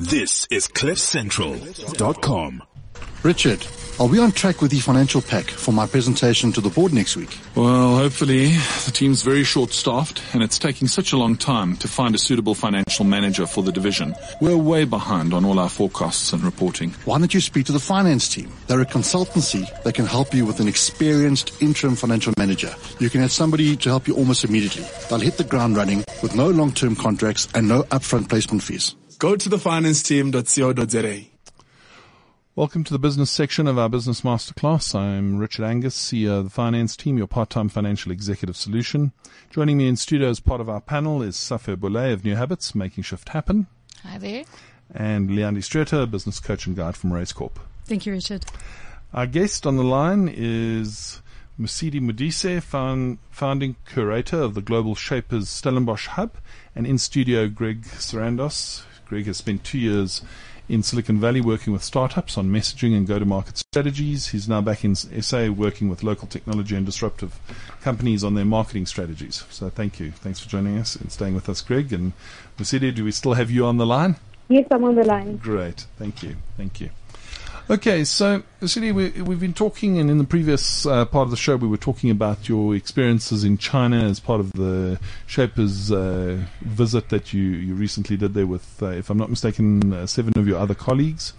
This 0.00 0.46
is 0.50 0.66
CliffCentral.com. 0.66 2.62
Richard, 3.22 3.66
are 3.98 4.06
we 4.06 4.18
on 4.18 4.32
track 4.32 4.62
with 4.62 4.70
the 4.70 4.80
financial 4.80 5.20
pack 5.20 5.44
for 5.44 5.72
my 5.72 5.86
presentation 5.86 6.52
to 6.52 6.62
the 6.62 6.70
board 6.70 6.94
next 6.94 7.16
week? 7.18 7.36
Well, 7.54 7.96
hopefully. 7.98 8.46
The 8.86 8.92
team's 8.94 9.20
very 9.22 9.44
short 9.44 9.72
staffed 9.72 10.22
and 10.32 10.42
it's 10.42 10.58
taking 10.58 10.88
such 10.88 11.12
a 11.12 11.18
long 11.18 11.36
time 11.36 11.76
to 11.76 11.86
find 11.86 12.14
a 12.14 12.18
suitable 12.18 12.54
financial 12.54 13.04
manager 13.04 13.46
for 13.46 13.62
the 13.62 13.72
division. 13.72 14.14
We're 14.40 14.56
way 14.56 14.84
behind 14.84 15.34
on 15.34 15.44
all 15.44 15.58
our 15.58 15.68
forecasts 15.68 16.32
and 16.32 16.42
reporting. 16.42 16.92
Why 17.04 17.18
don't 17.18 17.34
you 17.34 17.42
speak 17.42 17.66
to 17.66 17.72
the 17.72 17.78
finance 17.78 18.26
team? 18.26 18.50
They're 18.68 18.80
a 18.80 18.86
consultancy 18.86 19.68
that 19.82 19.92
can 19.94 20.06
help 20.06 20.32
you 20.32 20.46
with 20.46 20.60
an 20.60 20.68
experienced 20.68 21.60
interim 21.60 21.94
financial 21.94 22.32
manager. 22.38 22.74
You 23.00 23.10
can 23.10 23.20
have 23.20 23.32
somebody 23.32 23.76
to 23.76 23.90
help 23.90 24.08
you 24.08 24.16
almost 24.16 24.44
immediately. 24.44 24.86
They'll 25.10 25.20
hit 25.20 25.36
the 25.36 25.44
ground 25.44 25.76
running 25.76 26.04
with 26.22 26.34
no 26.34 26.48
long-term 26.48 26.96
contracts 26.96 27.48
and 27.54 27.68
no 27.68 27.82
upfront 27.82 28.30
placement 28.30 28.62
fees. 28.62 28.96
Go 29.20 29.36
to 29.36 29.50
thefinanceteam.co.za. 29.50 31.26
Welcome 32.56 32.84
to 32.84 32.92
the 32.94 32.98
business 32.98 33.30
section 33.30 33.66
of 33.66 33.78
our 33.78 33.90
Business 33.90 34.22
Masterclass. 34.22 34.94
I'm 34.94 35.36
Richard 35.36 35.66
Angus, 35.66 35.94
CEO 35.94 36.38
of 36.38 36.44
the 36.44 36.50
finance 36.50 36.96
team, 36.96 37.18
your 37.18 37.26
part-time 37.26 37.68
financial 37.68 38.12
executive 38.12 38.56
solution. 38.56 39.12
Joining 39.50 39.76
me 39.76 39.88
in 39.88 39.96
studio 39.96 40.30
as 40.30 40.40
part 40.40 40.62
of 40.62 40.70
our 40.70 40.80
panel 40.80 41.20
is 41.20 41.36
Safia 41.36 41.78
Boulay 41.78 42.14
of 42.14 42.24
New 42.24 42.34
Habits, 42.34 42.74
Making 42.74 43.04
Shift 43.04 43.28
Happen. 43.28 43.66
Hi 44.04 44.16
there. 44.16 44.44
And 44.94 45.28
Leandi 45.28 45.62
Streeter, 45.62 46.06
business 46.06 46.40
coach 46.40 46.66
and 46.66 46.74
guide 46.74 46.96
from 46.96 47.12
Race 47.12 47.34
Corp. 47.34 47.60
Thank 47.84 48.06
you, 48.06 48.12
Richard. 48.14 48.46
Our 49.12 49.26
guest 49.26 49.66
on 49.66 49.76
the 49.76 49.84
line 49.84 50.32
is 50.34 51.20
Mosidi 51.60 52.00
Modise, 52.00 52.62
found, 52.62 53.18
founding 53.30 53.76
curator 53.84 54.40
of 54.40 54.54
the 54.54 54.62
Global 54.62 54.94
Shapers 54.94 55.50
Stellenbosch 55.50 56.06
Hub, 56.06 56.38
and 56.74 56.86
in 56.86 56.96
studio 56.96 57.48
Greg 57.48 57.82
Serandos. 57.82 58.84
Greg 59.10 59.26
has 59.26 59.38
spent 59.38 59.64
two 59.64 59.76
years 59.76 60.22
in 60.68 60.84
Silicon 60.84 61.18
Valley 61.18 61.40
working 61.40 61.72
with 61.72 61.82
startups 61.82 62.38
on 62.38 62.48
messaging 62.48 62.96
and 62.96 63.08
go-to-market 63.08 63.58
strategies. 63.58 64.28
He's 64.28 64.48
now 64.48 64.60
back 64.60 64.84
in 64.84 64.94
SA 64.94 65.48
working 65.48 65.88
with 65.88 66.04
local 66.04 66.28
technology 66.28 66.76
and 66.76 66.86
disruptive 66.86 67.36
companies 67.82 68.22
on 68.22 68.34
their 68.34 68.44
marketing 68.44 68.86
strategies. 68.86 69.44
So 69.50 69.68
thank 69.68 69.98
you. 69.98 70.12
Thanks 70.12 70.38
for 70.38 70.48
joining 70.48 70.78
us 70.78 70.94
and 70.94 71.10
staying 71.10 71.34
with 71.34 71.48
us, 71.48 71.60
Greg. 71.60 71.92
And 71.92 72.12
Mosidi, 72.56 72.94
do 72.94 73.04
we 73.04 73.10
still 73.10 73.34
have 73.34 73.50
you 73.50 73.66
on 73.66 73.78
the 73.78 73.86
line? 73.86 74.14
Yes, 74.48 74.68
I'm 74.70 74.84
on 74.84 74.94
the 74.94 75.04
line. 75.04 75.38
Great. 75.38 75.86
Thank 75.98 76.22
you. 76.22 76.36
Thank 76.56 76.80
you. 76.80 76.90
Okay, 77.70 78.02
so 78.02 78.42
Vasily, 78.60 78.90
we, 78.90 79.12
have 79.12 79.38
been 79.38 79.54
talking, 79.54 79.98
and 79.98 80.10
in 80.10 80.18
the 80.18 80.24
previous 80.24 80.84
uh, 80.86 81.04
part 81.04 81.26
of 81.26 81.30
the 81.30 81.36
show, 81.36 81.54
we 81.54 81.68
were 81.68 81.76
talking 81.76 82.10
about 82.10 82.48
your 82.48 82.74
experiences 82.74 83.44
in 83.44 83.58
China 83.58 84.02
as 84.02 84.18
part 84.18 84.40
of 84.40 84.50
the 84.54 84.98
Shapers 85.28 85.92
uh, 85.92 86.42
visit 86.62 87.10
that 87.10 87.32
you, 87.32 87.42
you 87.42 87.74
recently 87.76 88.16
did 88.16 88.34
there 88.34 88.48
with, 88.48 88.82
uh, 88.82 88.86
if 88.86 89.08
I'm 89.08 89.18
not 89.18 89.30
mistaken, 89.30 89.92
uh, 89.92 90.08
seven 90.08 90.32
of 90.36 90.48
your 90.48 90.58
other 90.58 90.74
colleagues. 90.74 91.32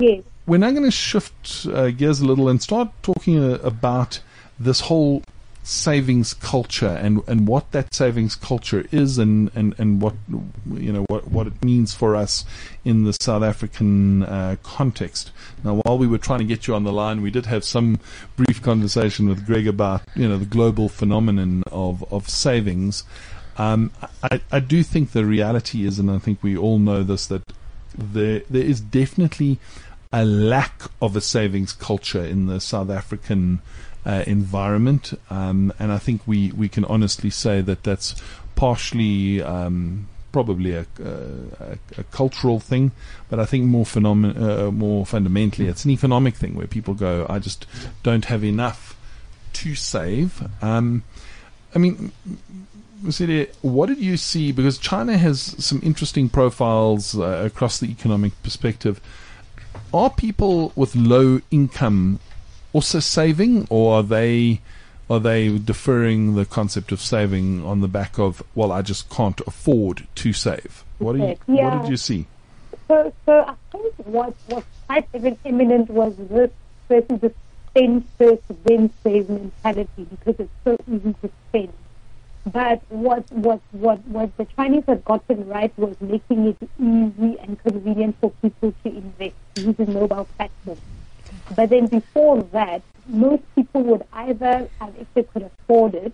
Yes. 0.00 0.24
We're 0.46 0.56
now 0.56 0.70
going 0.70 0.84
to 0.84 0.90
shift 0.90 1.66
uh, 1.66 1.90
gears 1.90 2.20
a 2.20 2.24
little 2.24 2.48
and 2.48 2.62
start 2.62 2.88
talking 3.02 3.38
uh, 3.38 3.58
about 3.62 4.20
this 4.58 4.80
whole 4.80 5.24
savings 5.66 6.32
culture 6.32 6.86
and, 6.86 7.20
and 7.26 7.48
what 7.48 7.72
that 7.72 7.92
savings 7.92 8.36
culture 8.36 8.86
is 8.92 9.18
and, 9.18 9.50
and, 9.52 9.74
and 9.78 10.00
what 10.00 10.14
you 10.74 10.92
know 10.92 11.04
what, 11.08 11.26
what 11.26 11.48
it 11.48 11.64
means 11.64 11.92
for 11.92 12.14
us 12.14 12.44
in 12.84 13.02
the 13.02 13.12
South 13.12 13.42
African 13.42 14.22
uh, 14.22 14.54
context. 14.62 15.32
Now, 15.64 15.80
while 15.82 15.98
we 15.98 16.06
were 16.06 16.18
trying 16.18 16.38
to 16.38 16.44
get 16.44 16.68
you 16.68 16.74
on 16.76 16.84
the 16.84 16.92
line, 16.92 17.20
we 17.20 17.32
did 17.32 17.46
have 17.46 17.64
some 17.64 17.98
brief 18.36 18.62
conversation 18.62 19.28
with 19.28 19.44
Greg 19.44 19.66
about 19.66 20.02
you 20.14 20.28
know 20.28 20.38
the 20.38 20.46
global 20.46 20.88
phenomenon 20.88 21.64
of 21.72 22.04
of 22.12 22.28
savings. 22.28 23.02
Um, 23.58 23.90
I, 24.22 24.40
I 24.52 24.60
do 24.60 24.84
think 24.84 25.10
the 25.10 25.24
reality 25.24 25.84
is, 25.84 25.98
and 25.98 26.12
I 26.12 26.18
think 26.18 26.44
we 26.44 26.56
all 26.56 26.78
know 26.78 27.02
this, 27.02 27.26
that 27.26 27.42
there 27.98 28.42
there 28.48 28.64
is 28.64 28.80
definitely 28.80 29.58
a 30.12 30.24
lack 30.24 30.82
of 31.02 31.16
a 31.16 31.20
savings 31.20 31.72
culture 31.72 32.24
in 32.24 32.46
the 32.46 32.60
South 32.60 32.88
African 32.88 33.60
uh, 34.06 34.22
environment, 34.26 35.12
um, 35.30 35.72
and 35.78 35.90
I 35.90 35.98
think 35.98 36.22
we, 36.26 36.52
we 36.52 36.68
can 36.68 36.84
honestly 36.84 37.28
say 37.28 37.60
that 37.62 37.82
that's 37.82 38.14
partially 38.54 39.42
um, 39.42 40.08
probably 40.30 40.74
a, 40.74 40.86
a, 41.02 41.78
a, 41.98 42.04
cultural 42.12 42.60
thing, 42.60 42.92
but 43.28 43.40
I 43.40 43.44
think 43.44 43.64
more 43.64 43.84
phenomen- 43.84 44.40
uh, 44.40 44.70
more 44.70 45.04
fundamentally, 45.04 45.66
it's 45.66 45.84
an 45.84 45.90
economic 45.90 46.36
thing 46.36 46.54
where 46.54 46.68
people 46.68 46.94
go, 46.94 47.26
I 47.28 47.40
just 47.40 47.66
don't 48.04 48.26
have 48.26 48.44
enough 48.44 48.96
to 49.54 49.74
save. 49.74 50.42
Um, 50.62 51.02
I 51.74 51.78
mean, 51.78 52.12
what 53.62 53.86
did 53.86 53.98
you 53.98 54.16
see? 54.16 54.52
Because 54.52 54.78
China 54.78 55.18
has 55.18 55.40
some 55.64 55.80
interesting 55.82 56.28
profiles 56.28 57.18
uh, 57.18 57.42
across 57.44 57.78
the 57.80 57.86
economic 57.86 58.40
perspective. 58.42 59.00
Are 59.92 60.10
people 60.10 60.72
with 60.76 60.94
low 60.94 61.40
income 61.50 62.20
also 62.72 63.00
saving, 63.00 63.66
or 63.70 63.96
are 63.96 64.02
they 64.02 64.60
are 65.08 65.20
they 65.20 65.56
deferring 65.58 66.34
the 66.34 66.44
concept 66.44 66.90
of 66.92 67.00
saving 67.00 67.64
on 67.64 67.80
the 67.80 67.88
back 67.88 68.18
of 68.18 68.42
well, 68.54 68.72
I 68.72 68.82
just 68.82 69.08
can't 69.08 69.40
afford 69.46 70.06
to 70.16 70.32
save? 70.32 70.84
What, 70.98 71.12
do 71.14 71.18
you, 71.18 71.36
yeah. 71.46 71.74
what 71.74 71.82
did 71.82 71.90
you 71.90 71.96
see? 71.96 72.26
So, 72.88 73.12
so 73.24 73.44
I 73.46 73.54
think 73.72 73.94
what 74.04 74.34
was 74.48 74.64
quite 74.86 75.08
imminent 75.44 75.90
was 75.90 76.16
this 76.16 76.50
versus 76.88 77.20
the 77.20 77.34
spend 77.70 78.04
first, 78.16 78.42
then 78.64 78.90
save 79.02 79.28
mentality 79.28 80.06
because 80.10 80.36
it's 80.38 80.52
so 80.64 80.76
easy 80.90 81.14
to 81.22 81.30
spend. 81.48 81.72
But 82.46 82.80
what 82.88 83.30
what 83.32 83.60
what 83.72 84.06
what 84.06 84.36
the 84.36 84.44
Chinese 84.56 84.84
had 84.86 85.04
gotten 85.04 85.48
right 85.48 85.72
was 85.76 86.00
making 86.00 86.46
it 86.46 86.70
easy 86.78 87.38
and 87.40 87.60
convenient 87.60 88.16
for 88.20 88.30
people 88.40 88.72
to 88.84 88.88
invest 88.88 89.34
using 89.56 89.92
mobile 89.92 90.28
platforms. 90.36 90.80
But 91.54 91.70
then 91.70 91.86
before 91.86 92.42
that, 92.52 92.82
most 93.06 93.42
people 93.54 93.82
would 93.84 94.04
either, 94.12 94.68
um, 94.80 94.94
if 94.98 95.06
they 95.14 95.22
could 95.22 95.42
afford 95.42 95.94
it, 95.94 96.12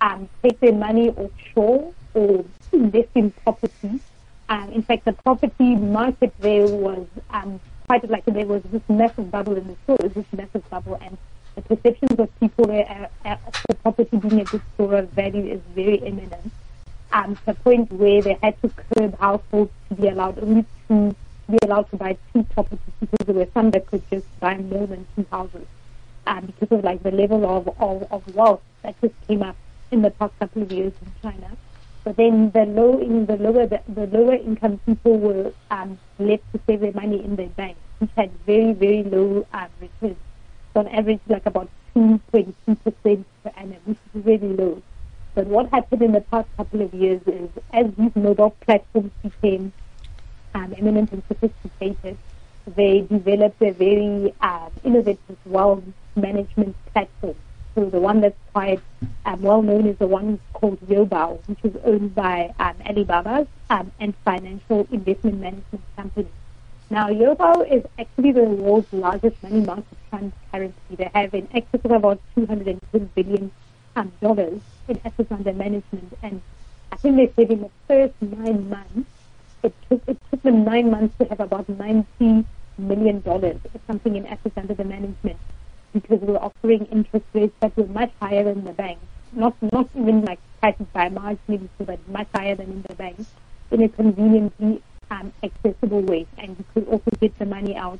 um, 0.00 0.28
take 0.42 0.60
their 0.60 0.72
money 0.72 1.10
offshore 1.10 1.92
or 2.14 2.44
invest 2.72 3.08
in 3.14 3.30
property. 3.32 4.00
Um, 4.48 4.70
in 4.72 4.82
fact, 4.82 5.04
the 5.04 5.12
property 5.12 5.74
market 5.74 6.32
there 6.38 6.66
was 6.66 7.06
um, 7.30 7.60
quite 7.86 8.08
like 8.08 8.24
there 8.24 8.46
was 8.46 8.62
this 8.64 8.82
massive 8.88 9.30
bubble, 9.30 9.56
and 9.56 9.68
there 9.68 9.76
still 9.84 9.96
is 10.06 10.12
this 10.12 10.26
massive 10.32 10.68
bubble, 10.70 10.98
and 11.02 11.18
the 11.54 11.62
perceptions 11.62 12.18
of 12.18 12.40
people 12.40 12.66
there 12.66 13.10
uh, 13.24 13.28
uh, 13.28 13.36
for 13.50 13.74
property 13.74 14.16
being 14.16 14.40
a 14.40 14.44
good 14.44 14.62
store 14.74 14.96
of 14.96 15.10
value 15.10 15.52
is 15.52 15.60
very 15.74 15.96
imminent. 15.96 16.52
Um, 17.10 17.36
to 17.36 17.46
the 17.46 17.54
point 17.54 17.90
where 17.90 18.20
they 18.20 18.38
had 18.42 18.60
to 18.62 18.68
curb 18.68 19.18
households 19.18 19.72
to 19.88 19.94
be 19.94 20.08
allowed 20.08 20.42
only 20.42 20.64
to 20.88 21.16
be 21.50 21.58
allowed 21.62 21.90
to 21.90 21.96
buy 21.96 22.16
two 22.32 22.42
properties 22.44 22.94
because 23.00 23.26
there 23.26 23.34
were 23.34 23.48
some 23.54 23.70
that 23.70 23.86
could 23.86 24.02
just 24.10 24.26
buy 24.40 24.56
more 24.58 24.86
than 24.86 25.06
two 25.16 25.26
houses 25.30 25.66
um, 26.26 26.46
because 26.46 26.78
of 26.78 26.84
like 26.84 27.02
the 27.02 27.10
level 27.10 27.44
of, 27.46 27.68
of, 27.80 28.02
of 28.12 28.34
wealth 28.34 28.60
that 28.82 29.00
just 29.00 29.14
came 29.26 29.42
up 29.42 29.56
in 29.90 30.02
the 30.02 30.10
past 30.10 30.32
couple 30.38 30.62
of 30.62 30.70
years 30.70 30.92
in 31.00 31.12
China. 31.22 31.50
But 32.04 32.16
then 32.16 32.50
the 32.52 32.64
low 32.64 32.98
in 32.98 33.26
the 33.26 33.36
lower 33.36 33.66
the, 33.66 33.80
the 33.88 34.06
lower 34.06 34.34
income 34.34 34.80
people 34.86 35.18
were 35.18 35.52
um, 35.70 35.98
left 36.18 36.42
to 36.52 36.60
save 36.66 36.80
their 36.80 36.92
money 36.92 37.22
in 37.24 37.36
their 37.36 37.48
banks, 37.48 37.80
which 37.98 38.10
had 38.16 38.30
very 38.46 38.72
very 38.72 39.02
low 39.02 39.46
um, 39.52 39.68
returns. 39.80 40.16
So 40.72 40.80
on 40.80 40.88
average, 40.88 41.20
like 41.28 41.46
about 41.46 41.68
two 41.94 42.20
point 42.30 42.54
two 42.66 42.76
percent 42.76 43.26
per 43.42 43.52
annum, 43.56 43.80
which 43.84 43.98
is 44.14 44.24
really 44.24 44.54
low. 44.54 44.82
But 45.34 45.46
what 45.46 45.70
happened 45.70 46.02
in 46.02 46.12
the 46.12 46.20
past 46.20 46.48
couple 46.56 46.82
of 46.82 46.94
years 46.94 47.20
is, 47.26 47.50
as 47.72 47.86
these 47.96 48.14
mobile 48.16 48.50
platforms 48.62 49.12
became 49.22 49.72
um, 50.58 50.74
eminent 50.76 51.12
and 51.12 51.22
sophisticated, 51.28 52.18
they 52.76 53.00
developed 53.02 53.62
a 53.62 53.72
very 53.72 54.34
um, 54.40 54.70
innovative 54.84 55.38
wealth 55.46 55.82
management 56.16 56.76
platform. 56.92 57.36
So 57.74 57.84
the 57.84 58.00
one 58.00 58.20
that's 58.20 58.36
quite 58.52 58.80
um, 59.24 59.40
well 59.42 59.62
known 59.62 59.86
is 59.86 59.96
the 59.98 60.06
one 60.06 60.40
called 60.52 60.78
Yu'e 60.88 61.08
Bao, 61.08 61.38
which 61.46 61.60
is 61.62 61.76
owned 61.84 62.14
by 62.14 62.52
um, 62.58 62.74
Alibaba's 62.84 63.46
um, 63.70 63.92
and 64.00 64.14
financial 64.24 64.86
investment 64.90 65.40
management 65.40 65.84
company. 65.96 66.28
Now, 66.90 67.08
Yu'e 67.08 67.36
Bao 67.36 67.70
is 67.70 67.84
actually 67.98 68.32
the 68.32 68.42
world's 68.42 68.92
largest 68.92 69.40
money 69.42 69.60
market 69.60 69.98
fund. 70.10 70.32
They 70.52 71.10
have 71.14 71.34
in 71.34 71.46
excess 71.54 71.80
of 71.84 71.92
about 71.92 72.20
210 72.34 73.10
billion 73.14 73.50
um, 73.94 74.12
in 74.22 75.00
assets 75.04 75.30
under 75.30 75.52
management, 75.52 76.18
and 76.22 76.40
I 76.90 76.96
think 76.96 77.16
they 77.16 77.30
said 77.36 77.52
in 77.52 77.60
the 77.60 77.70
first 77.86 78.14
nine 78.20 78.68
months 78.70 79.08
it 79.62 79.74
took, 79.88 80.02
it 80.06 80.18
took 80.30 80.42
them 80.42 80.64
nine 80.64 80.90
months 80.90 81.16
to 81.18 81.24
have 81.26 81.40
about 81.40 81.66
$90 81.66 82.44
million 82.78 83.22
or 83.26 83.54
something 83.86 84.16
in 84.16 84.26
assets 84.26 84.56
under 84.56 84.74
the 84.74 84.84
management 84.84 85.38
because 85.92 86.20
we 86.20 86.32
were 86.32 86.42
offering 86.42 86.84
interest 86.86 87.24
rates 87.32 87.54
that 87.60 87.76
were 87.76 87.86
much 87.86 88.12
higher 88.20 88.44
than 88.44 88.64
the 88.64 88.72
banks. 88.72 89.04
Not, 89.32 89.54
not 89.72 89.88
even 89.94 90.24
like 90.24 90.38
priced 90.60 90.92
by 90.92 91.08
marginally, 91.08 91.68
but 91.78 91.98
much 92.08 92.28
higher 92.34 92.54
than 92.54 92.70
in 92.70 92.82
the 92.88 92.94
bank 92.94 93.18
in 93.70 93.82
a 93.82 93.88
conveniently 93.88 94.82
um, 95.10 95.32
accessible 95.42 96.02
way. 96.02 96.26
And 96.38 96.56
you 96.58 96.64
could 96.72 96.88
also 96.88 97.10
get 97.20 97.38
the 97.38 97.46
money 97.46 97.76
out, 97.76 97.98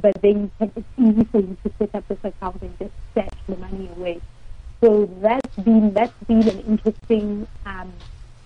but 0.00 0.20
then 0.22 0.50
it's 0.60 0.86
easy 0.98 1.24
for 1.24 1.40
you 1.40 1.56
to 1.64 1.72
set 1.78 1.94
up 1.94 2.06
this 2.08 2.18
account 2.24 2.62
and 2.62 2.78
just 2.78 2.92
stash 3.12 3.38
the 3.48 3.56
money 3.56 3.90
away. 3.96 4.20
So 4.80 5.08
that's 5.20 5.56
been 5.56 5.92
that's 5.92 6.12
been 6.26 6.48
an 6.48 6.60
interesting 6.60 7.46
um, 7.66 7.92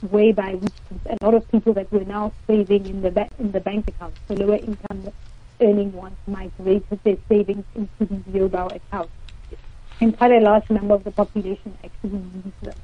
whereby 0.01 0.55
we, 0.55 0.69
a 1.07 1.25
lot 1.25 1.35
of 1.35 1.47
people 1.49 1.75
that 1.75 1.91
were 1.93 2.05
now 2.05 2.33
saving 2.49 2.89
in 2.89 3.03
the 3.03 3.11
ba- 3.11 3.31
in 3.39 3.53
the 3.53 3.61
bank 3.61 3.87
accounts, 3.89 4.17
the 4.29 4.35
lower 4.35 4.57
income 4.57 5.13
earning 5.61 5.93
ones 5.93 6.17
migrated 6.27 7.01
their 7.05 7.17
savings 7.31 7.65
into 7.75 7.91
these 8.01 8.35
Yu'e 8.35 8.49
Bao 8.49 8.75
accounts. 8.77 9.13
And 10.01 10.17
quite 10.17 10.33
a 10.33 10.41
large 10.41 10.65
number 10.69 10.95
of 10.95 11.05
the 11.05 11.11
population 11.11 11.77
actually 11.83 12.19
use 12.19 12.53
them. 12.63 12.77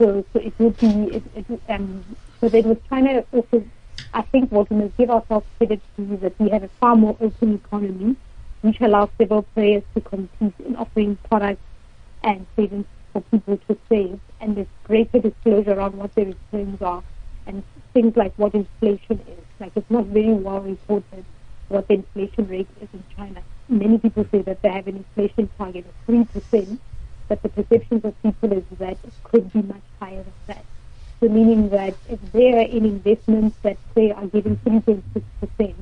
So, 0.00 0.24
so 0.32 0.40
it 0.40 0.54
would 0.58 0.78
be, 0.78 1.16
it, 1.16 1.24
it, 1.34 1.62
um, 1.68 2.04
so 2.40 2.48
they 2.48 2.60
was 2.60 2.76
trying 2.88 3.04
to 3.06 3.26
also, 3.32 3.64
I 4.12 4.22
think 4.22 4.52
what 4.52 4.70
we 4.70 4.76
must 4.76 4.96
give 4.98 5.10
ourselves 5.10 5.46
credit 5.58 5.80
to 5.96 6.14
is 6.14 6.20
that 6.20 6.38
we 6.38 6.50
have 6.50 6.64
a 6.64 6.70
far 6.80 6.96
more 6.96 7.16
open 7.20 7.54
economy, 7.54 8.16
which 8.60 8.76
allows 8.80 9.08
several 9.20 9.42
players 9.54 9.82
to 9.94 10.02
compete 10.02 10.54
in 10.66 10.76
offering 10.76 11.18
products 11.30 11.62
and 12.22 12.46
savings 12.56 12.86
for 13.12 13.20
people 13.22 13.58
to 13.68 13.78
save. 13.88 14.20
And 14.40 14.56
there's 14.56 14.66
greater 14.84 15.18
disclosure 15.18 15.80
on 15.80 15.96
what 15.96 16.14
their 16.14 16.26
returns 16.26 16.80
are 16.82 17.02
and 17.46 17.62
things 17.92 18.16
like 18.16 18.32
what 18.36 18.54
inflation 18.54 19.20
is. 19.20 19.44
Like 19.60 19.72
it's 19.76 19.90
not 19.90 20.06
very 20.06 20.32
well 20.32 20.60
reported 20.60 21.24
what 21.68 21.88
the 21.88 21.94
inflation 21.94 22.48
rate 22.48 22.68
is 22.80 22.88
in 22.92 23.02
China. 23.16 23.42
Many 23.68 23.98
people 23.98 24.26
say 24.30 24.42
that 24.42 24.60
they 24.62 24.68
have 24.68 24.86
an 24.86 24.96
inflation 24.96 25.48
target 25.56 25.86
of 25.86 26.14
3%, 26.14 26.78
but 27.28 27.42
the 27.42 27.48
perceptions 27.48 28.04
of 28.04 28.20
people 28.22 28.52
is 28.52 28.64
that 28.78 28.98
it 29.04 29.12
could 29.24 29.52
be 29.52 29.62
much 29.62 29.82
higher 29.98 30.22
than 30.22 30.32
that. 30.48 30.64
So 31.20 31.28
meaning 31.28 31.68
that 31.70 31.94
if 32.08 32.20
they 32.32 32.52
are 32.52 32.66
in 32.66 32.84
investments 32.84 33.56
that 33.62 33.78
say 33.94 34.10
are 34.10 34.26
giving 34.26 34.56
3.6%, 34.56 35.74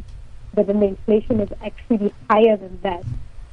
but 0.54 0.66
then 0.66 0.80
the 0.80 0.86
inflation 0.86 1.40
is 1.40 1.48
actually 1.64 2.12
higher 2.28 2.56
than 2.56 2.78
that, 2.82 3.04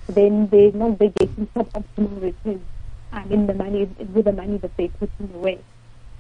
then 0.10 0.48
they're 0.50 0.72
not 0.72 1.00
they're 1.00 1.10
getting 1.10 1.48
suboptimal 1.48 2.22
returns 2.22 2.66
um, 3.14 3.32
in 3.32 3.48
the 3.48 3.54
money 3.54 3.86
with 4.14 4.26
the 4.26 4.32
money 4.32 4.58
that 4.58 4.76
they're 4.78 4.90
putting 5.00 5.34
away. 5.36 5.60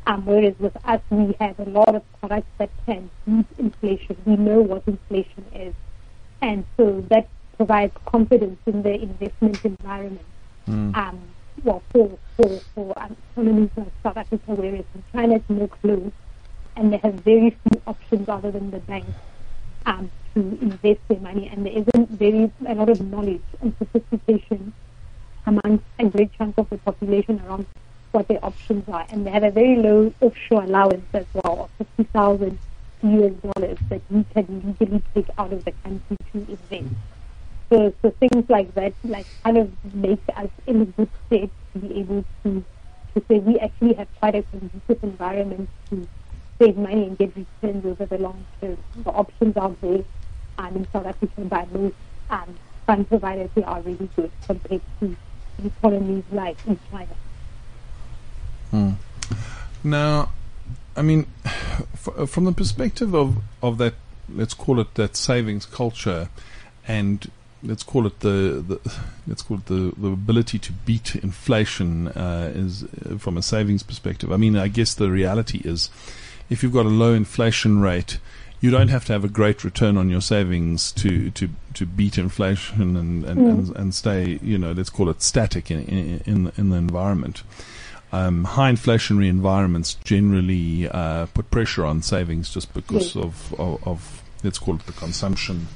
Um, 0.05 0.25
whereas 0.25 0.55
with 0.59 0.75
us, 0.85 1.01
we 1.09 1.35
have 1.39 1.59
a 1.59 1.69
lot 1.69 1.93
of 1.93 2.03
products 2.19 2.47
that 2.59 2.69
can 2.85 3.09
beat 3.25 3.45
inflation. 3.57 4.15
We 4.25 4.37
know 4.37 4.61
what 4.61 4.83
inflation 4.87 5.45
is. 5.53 5.73
And 6.41 6.65
so 6.77 7.03
that 7.09 7.27
provides 7.57 7.93
confidence 8.05 8.59
in 8.65 8.83
the 8.83 8.93
investment 8.93 9.65
environment. 9.65 10.25
Mm. 10.67 10.95
Um, 10.95 11.19
well, 11.63 11.81
for, 11.91 12.17
for, 12.37 12.59
for 12.73 12.93
um, 12.97 13.17
economies 13.31 13.69
like 13.75 13.91
South 14.03 14.17
Africa, 14.17 14.53
whereas 14.53 14.85
in 14.93 15.03
China 15.11 15.35
it's 15.35 15.49
more 15.49 15.67
closed 15.67 16.13
and 16.77 16.93
they 16.93 16.97
have 16.97 17.15
very 17.15 17.49
few 17.49 17.81
options 17.87 18.29
other 18.29 18.51
than 18.51 18.71
the 18.71 18.79
banks 18.79 19.11
um, 19.87 20.09
to 20.35 20.39
invest 20.61 20.99
their 21.07 21.19
money. 21.19 21.49
And 21.49 21.65
there 21.65 21.73
isn't 21.73 22.11
very 22.11 22.51
a 22.67 22.75
lot 22.75 22.89
of 22.89 23.01
knowledge 23.01 23.41
and 23.61 23.75
sophistication 23.79 24.73
amongst 25.47 25.85
great 26.17 26.33
chunk 26.37 26.57
of 26.57 26.67
the 26.71 26.77
population 26.79 27.39
around 27.45 27.67
what 28.11 28.27
their 28.27 28.43
options 28.43 28.83
are. 28.89 29.05
And 29.09 29.25
they 29.25 29.31
have 29.31 29.43
a 29.43 29.51
very 29.51 29.75
low 29.75 30.11
offshore 30.19 30.63
allowance 30.63 31.05
as 31.13 31.25
well 31.33 31.69
of 31.79 31.87
50,000 31.97 32.57
US 33.03 33.33
dollars 33.45 33.77
that 33.89 34.01
we 34.09 34.25
can 34.33 34.45
legally 34.65 35.03
take 35.13 35.29
out 35.37 35.53
of 35.53 35.63
the 35.63 35.71
country 35.83 36.17
to 36.33 36.39
invest. 36.39 36.95
So, 37.69 37.93
so 38.01 38.09
things 38.19 38.49
like 38.49 38.73
that, 38.73 38.93
like 39.03 39.27
kind 39.43 39.57
of 39.57 39.69
make 39.93 40.21
us 40.35 40.49
in 40.65 40.81
a 40.81 40.85
good 40.85 41.09
state 41.27 41.51
to 41.73 41.79
be 41.79 41.99
able 41.99 42.25
to, 42.43 42.63
to 43.13 43.23
say 43.27 43.39
we 43.39 43.59
actually 43.59 43.93
have 43.93 44.07
quite 44.19 44.35
a 44.35 44.43
conducive 44.43 45.03
environment 45.03 45.69
to 45.91 46.07
save 46.59 46.77
money 46.77 47.03
and 47.03 47.17
get 47.17 47.31
returns 47.35 47.85
over 47.85 48.05
the 48.07 48.17
long 48.17 48.43
term. 48.59 48.77
The 49.03 49.11
options 49.11 49.55
are 49.57 49.75
there 49.81 50.03
um, 50.57 50.75
in 50.77 50.87
South 50.91 51.05
Africa 51.05 51.41
by 51.41 51.67
most 51.71 51.95
um, 52.31 52.57
fund 52.87 53.07
providers. 53.07 53.49
They 53.53 53.63
are 53.63 53.81
really 53.81 54.09
good 54.15 54.31
compared 54.47 54.81
to 55.01 55.15
like 56.31 56.57
in 56.67 56.79
China. 56.91 57.15
Hmm. 58.71 58.91
Now, 59.83 60.29
I 60.95 61.01
mean, 61.01 61.27
f- 61.45 62.29
from 62.29 62.45
the 62.45 62.51
perspective 62.51 63.13
of, 63.13 63.37
of 63.61 63.77
that, 63.77 63.93
let's 64.29 64.53
call 64.53 64.79
it 64.79 64.95
that 64.95 65.15
savings 65.15 65.65
culture, 65.65 66.29
and 66.87 67.31
let's 67.63 67.83
call 67.83 68.05
it 68.05 68.19
the, 68.19 68.63
the 68.67 68.99
let's 69.27 69.41
call 69.41 69.57
it 69.57 69.65
the, 69.65 69.93
the 69.97 70.09
ability 70.09 70.59
to 70.59 70.73
beat 70.73 71.15
inflation 71.15 72.07
uh, 72.09 72.51
is 72.53 72.83
uh, 72.83 73.17
from 73.17 73.37
a 73.37 73.41
savings 73.41 73.83
perspective. 73.83 74.31
I 74.31 74.37
mean, 74.37 74.55
I 74.55 74.67
guess 74.67 74.93
the 74.93 75.09
reality 75.09 75.61
is, 75.63 75.89
if 76.49 76.63
you've 76.63 76.73
got 76.73 76.85
a 76.85 76.89
low 76.89 77.13
inflation 77.13 77.79
rate, 77.79 78.19
you 78.59 78.71
don't 78.71 78.87
have 78.87 79.05
to 79.05 79.13
have 79.13 79.23
a 79.23 79.29
great 79.29 79.63
return 79.63 79.97
on 79.97 80.09
your 80.09 80.21
savings 80.21 80.91
to 80.93 81.29
to, 81.31 81.49
to 81.73 81.85
beat 81.85 82.17
inflation 82.17 82.95
and 82.95 83.23
and, 83.23 83.39
mm. 83.39 83.49
and, 83.49 83.75
and 83.75 83.95
stay, 83.95 84.39
you 84.41 84.57
know, 84.57 84.71
let's 84.71 84.89
call 84.89 85.09
it 85.09 85.21
static 85.21 85.69
in 85.71 85.83
in, 85.85 86.21
in, 86.25 86.51
in 86.57 86.69
the 86.69 86.77
environment 86.77 87.43
um, 88.11 88.45
high 88.45 88.71
inflationary 88.71 89.27
environments 89.27 89.95
generally 89.95 90.89
uh, 90.89 91.25
put 91.27 91.51
pressure 91.51 91.85
on 91.85 92.01
savings 92.01 92.53
just 92.53 92.73
because 92.73 93.15
yes. 93.15 93.23
of, 93.23 93.53
of, 93.59 93.87
of, 93.87 94.23
let's 94.43 94.59
call 94.59 94.75
it 94.75 94.85
the 94.85 94.93
consumption 94.93 95.67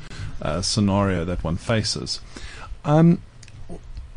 uh, 0.41 0.61
scenario 0.61 1.25
that 1.25 1.43
one 1.43 1.57
faces. 1.57 2.21
Um, 2.85 3.21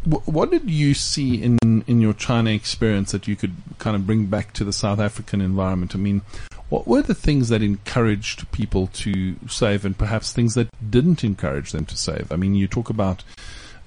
what 0.05 0.51
did 0.51 0.69
you 0.69 0.93
see 0.93 1.43
in 1.43 1.59
in 1.87 1.99
your 2.03 2.13
China 2.13 2.51
experience 2.51 3.13
that 3.13 3.27
you 3.27 3.37
could 3.37 3.57
kind 3.79 3.97
of 3.97 4.07
bring 4.07 4.27
back 4.27 4.53
to 4.53 4.63
the 4.63 4.73
South 4.73 5.01
African 5.01 5.41
environment? 5.41 5.95
I 5.95 5.99
mean, 5.99 6.21
what 6.69 6.87
were 6.87 7.03
the 7.03 7.15
things 7.15 7.49
that 7.51 7.63
encouraged 7.63 8.51
people 8.53 8.89
to 8.89 9.37
save, 9.49 9.85
and 9.85 9.97
perhaps 9.97 10.33
things 10.33 10.55
that 10.55 10.69
didn't 10.91 11.23
encourage 11.23 11.73
them 11.73 11.85
to 11.87 11.97
save? 11.97 12.33
I 12.33 12.37
mean, 12.37 12.55
you 12.55 12.67
talk 12.67 12.91
about 12.91 13.23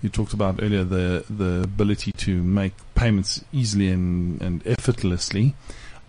you 0.02 0.10
talked 0.10 0.34
about 0.34 0.62
earlier 0.62 0.84
the 0.84 1.26
the 1.30 1.64
ability 1.64 2.12
to 2.12 2.44
make 2.44 2.74
payments 2.96 3.44
easily 3.52 3.90
and, 3.90 4.42
and 4.42 4.66
effortlessly. 4.68 5.56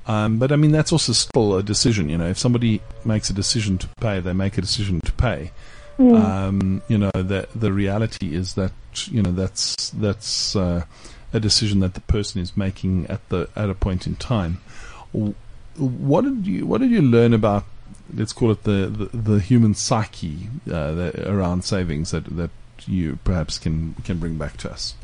Um, 0.07 0.39
but 0.39 0.53
I 0.53 0.57
mean, 0.57 0.73
that's 0.73 0.93
also 0.93 1.13
still 1.13 1.57
a 1.57 1.63
decision. 1.63 2.09
You 2.09 2.19
know, 2.19 2.29
if 2.29 2.39
somebody 2.39 2.81
makes 3.05 3.29
a 3.31 3.35
decision 3.35 3.79
to 3.79 3.89
pay, 4.01 4.21
they 4.21 4.33
make 4.33 4.57
a 4.57 4.63
decision 4.63 5.01
to 5.01 5.13
pay. 5.13 5.53
Mm. 5.99 6.25
Um, 6.25 6.83
you 6.89 6.97
know, 6.97 7.11
the 7.15 7.49
the 7.55 7.73
reality 7.73 8.35
is 8.35 8.55
that 8.55 8.73
you 9.07 9.23
know 9.23 9.33
that's 9.33 9.91
that's 9.91 10.55
uh, 10.55 10.85
a 11.33 11.41
decision 11.41 11.81
that 11.81 11.95
the 11.95 12.01
person 12.03 12.41
is 12.41 12.57
making 12.57 13.07
at 13.09 13.27
the 13.29 13.49
at 13.57 13.69
a 13.69 13.75
point 13.75 14.07
in 14.07 14.17
time. 14.17 14.61
What 15.79 16.25
did 16.25 16.47
you 16.47 16.67
What 16.67 16.81
did 16.81 16.91
you 16.91 17.03
learn 17.03 17.33
about? 17.33 17.65
Let's 18.13 18.33
call 18.33 18.51
it 18.51 18.65
the 18.65 18.87
the, 18.87 19.17
the 19.17 19.41
human 19.41 19.75
psyche 19.75 20.49
uh, 20.67 20.93
that, 20.93 21.19
around 21.21 21.65
savings 21.65 22.11
that 22.11 22.25
that 22.37 22.51
you 22.87 23.19
perhaps 23.25 23.59
can 23.59 23.95
can 24.05 24.19
bring 24.19 24.37
back 24.37 24.57
to 24.59 24.71
us? 24.71 24.95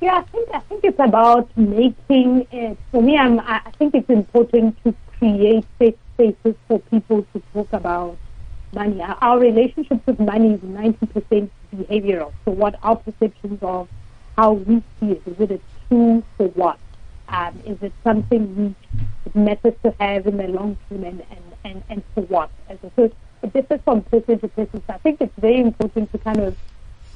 Yeah, 0.00 0.16
I 0.16 0.22
think 0.22 0.48
I 0.52 0.60
think 0.60 0.84
it's 0.84 0.98
about 0.98 1.54
making 1.56 2.46
it. 2.50 2.78
For 2.90 3.02
me, 3.02 3.18
I'm, 3.18 3.40
I 3.40 3.70
think 3.78 3.94
it's 3.94 4.08
important 4.08 4.82
to 4.84 4.94
create 5.18 5.64
safe 5.78 5.96
spaces 6.14 6.54
for 6.66 6.78
people 6.78 7.26
to 7.34 7.42
talk 7.52 7.72
about 7.72 8.16
money. 8.72 9.02
Our 9.02 9.38
relationship 9.38 10.06
with 10.06 10.18
money 10.18 10.54
is 10.54 10.62
ninety 10.62 11.06
percent 11.06 11.52
behavioral. 11.74 12.32
So, 12.44 12.52
what 12.52 12.78
our 12.82 12.96
perceptions 12.96 13.62
of 13.62 13.88
how 14.36 14.52
we 14.52 14.82
see 14.98 15.12
it 15.12 15.22
is 15.26 15.40
it 15.40 15.50
a 15.50 15.60
tool 15.88 16.22
for 16.36 16.48
what? 16.48 16.78
Um, 17.28 17.60
is 17.64 17.80
it 17.82 17.92
something 18.02 18.56
we 18.56 18.74
matters 19.34 19.74
to 19.84 19.94
have 20.00 20.26
in 20.26 20.36
the 20.36 20.48
long 20.48 20.76
term, 20.88 21.04
and 21.04 21.22
and 21.30 21.42
and, 21.64 21.82
and 21.88 22.02
for 22.14 22.22
what? 22.22 22.50
As 22.68 22.78
a, 22.82 22.90
so 22.96 23.10
it 23.42 23.52
differs 23.52 23.80
from 23.84 24.02
person 24.02 24.38
to 24.40 24.48
person. 24.48 24.82
So 24.86 24.94
I 24.94 24.98
think 24.98 25.20
it's 25.20 25.34
very 25.38 25.60
important 25.60 26.10
to 26.12 26.18
kind 26.18 26.40
of 26.40 26.56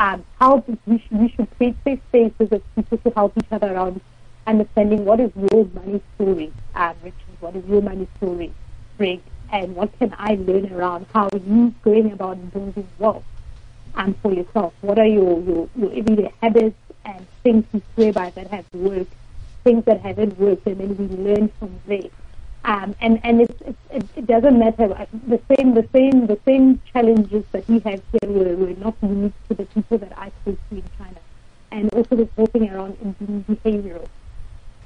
um, 0.00 0.24
how 0.38 0.64
we 0.86 0.98
should, 0.98 1.18
we 1.18 1.28
should 1.30 1.48
create 1.56 1.76
safe 1.84 2.00
spaces 2.08 2.48
of 2.52 2.62
people 2.74 2.98
to 2.98 3.10
help 3.10 3.32
each 3.36 3.50
other 3.52 3.72
around 3.72 4.00
understanding 4.46 5.04
what 5.04 5.20
is 5.20 5.30
your 5.36 5.64
money 5.74 6.00
story, 6.16 6.52
um, 6.74 6.94
Richard, 7.02 7.36
what 7.40 7.56
is 7.56 7.64
your 7.66 7.82
money 7.82 8.06
story, 8.18 8.52
Greg, 8.98 9.20
and 9.50 9.74
what 9.74 9.96
can 9.98 10.14
I 10.18 10.34
learn 10.34 10.72
around 10.72 11.06
how 11.14 11.28
you 11.32 11.74
going 11.82 12.12
about 12.12 12.52
building 12.52 12.88
wealth 12.98 13.24
um, 13.94 14.14
for 14.22 14.32
yourself. 14.32 14.74
What 14.80 14.98
are 14.98 15.06
your, 15.06 15.40
your, 15.42 15.68
your 15.76 15.90
everyday 15.92 16.32
habits 16.40 16.76
and 17.04 17.26
things 17.42 17.64
you 17.72 17.82
swear 17.94 18.12
by 18.12 18.30
that 18.30 18.48
have 18.48 18.64
worked, 18.74 19.12
things 19.64 19.84
that 19.86 20.00
haven't 20.00 20.38
worked, 20.38 20.66
and 20.66 20.78
then 20.78 20.96
we 20.96 21.06
learn 21.16 21.50
from 21.58 21.80
there. 21.86 22.10
Um, 22.64 22.94
and 23.00 23.20
and 23.24 23.42
it's, 23.42 23.60
it's, 23.90 24.08
it, 24.16 24.26
doesn't 24.26 24.58
matter. 24.58 24.88
The 25.26 25.40
same 25.54 25.74
the 25.74 25.86
same 25.92 26.26
the 26.26 26.38
same 26.46 26.80
challenges 26.92 27.44
that 27.52 27.68
we 27.68 27.78
have 27.80 28.00
here 28.12 28.30
were, 28.30 28.56
were 28.56 28.74
not 28.76 28.94
unique 29.02 29.34
to 29.48 29.54
the 29.54 29.66
people 29.66 29.98
that 29.98 30.16
I 30.16 30.30
spoke 30.40 30.58
to 30.70 30.76
in 30.76 30.84
China, 30.96 31.20
and 31.70 31.92
also 31.92 32.16
the 32.16 32.26
talking 32.36 32.70
around 32.70 32.96
in 33.02 33.12
being 33.12 33.44
behavioral. 33.44 34.08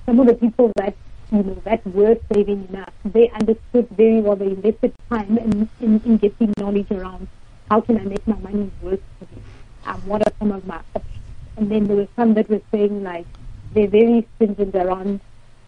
Some 0.07 0.19
of 0.19 0.27
the 0.27 0.35
people 0.35 0.73
that 0.75 0.97
you 1.31 1.43
know 1.45 1.55
that 1.65 1.87
were 1.87 2.17
saving 2.33 2.67
enough, 2.69 2.93
they 3.05 3.31
understood 3.31 3.89
very 3.91 4.21
well. 4.21 4.35
They 4.35 4.47
invested 4.47 4.93
time 5.09 5.39
in, 5.39 5.69
in, 5.81 6.01
in 6.05 6.17
getting 6.17 6.53
knowledge 6.59 6.91
around 6.91 7.29
how 7.71 7.81
can 7.81 7.99
I 7.99 8.05
make 8.05 8.27
my 8.27 8.39
money 8.39 8.73
work 8.83 9.01
for 9.19 9.27
me. 9.37 9.43
Um, 9.87 10.01
what 10.07 10.27
are 10.27 10.33
some 10.41 10.51
of 10.51 10.67
my 10.67 10.81
options? 10.97 11.23
And 11.57 11.71
then 11.71 11.87
there 11.87 11.97
were 11.97 12.09
some 12.17 12.35
that 12.35 12.49
were 12.49 12.63
saying 12.73 13.05
like 13.05 13.27
they're 13.75 13.87
very 13.89 14.27
stringent 14.35 14.75
around 14.75 15.21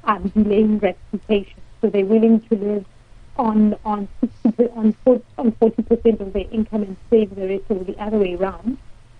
um, 0.04 0.28
delaying 0.34 0.78
gratification 0.78 1.60
so 1.80 1.88
they're 1.88 2.04
willing 2.04 2.40
to 2.40 2.56
live 2.56 2.84
on 3.36 3.74
on 3.84 4.06
60, 4.44 4.68
on 4.76 4.92
40, 5.04 5.24
on 5.38 5.52
40% 5.52 6.20
of 6.20 6.32
their 6.34 6.44
income 6.50 6.82
and 6.82 6.96
save 7.08 7.34
the 7.34 7.48
rest 7.48 7.64
or 7.70 7.84
the 7.84 7.98
other 7.98 8.18
way 8.18 8.34
around, 8.34 8.76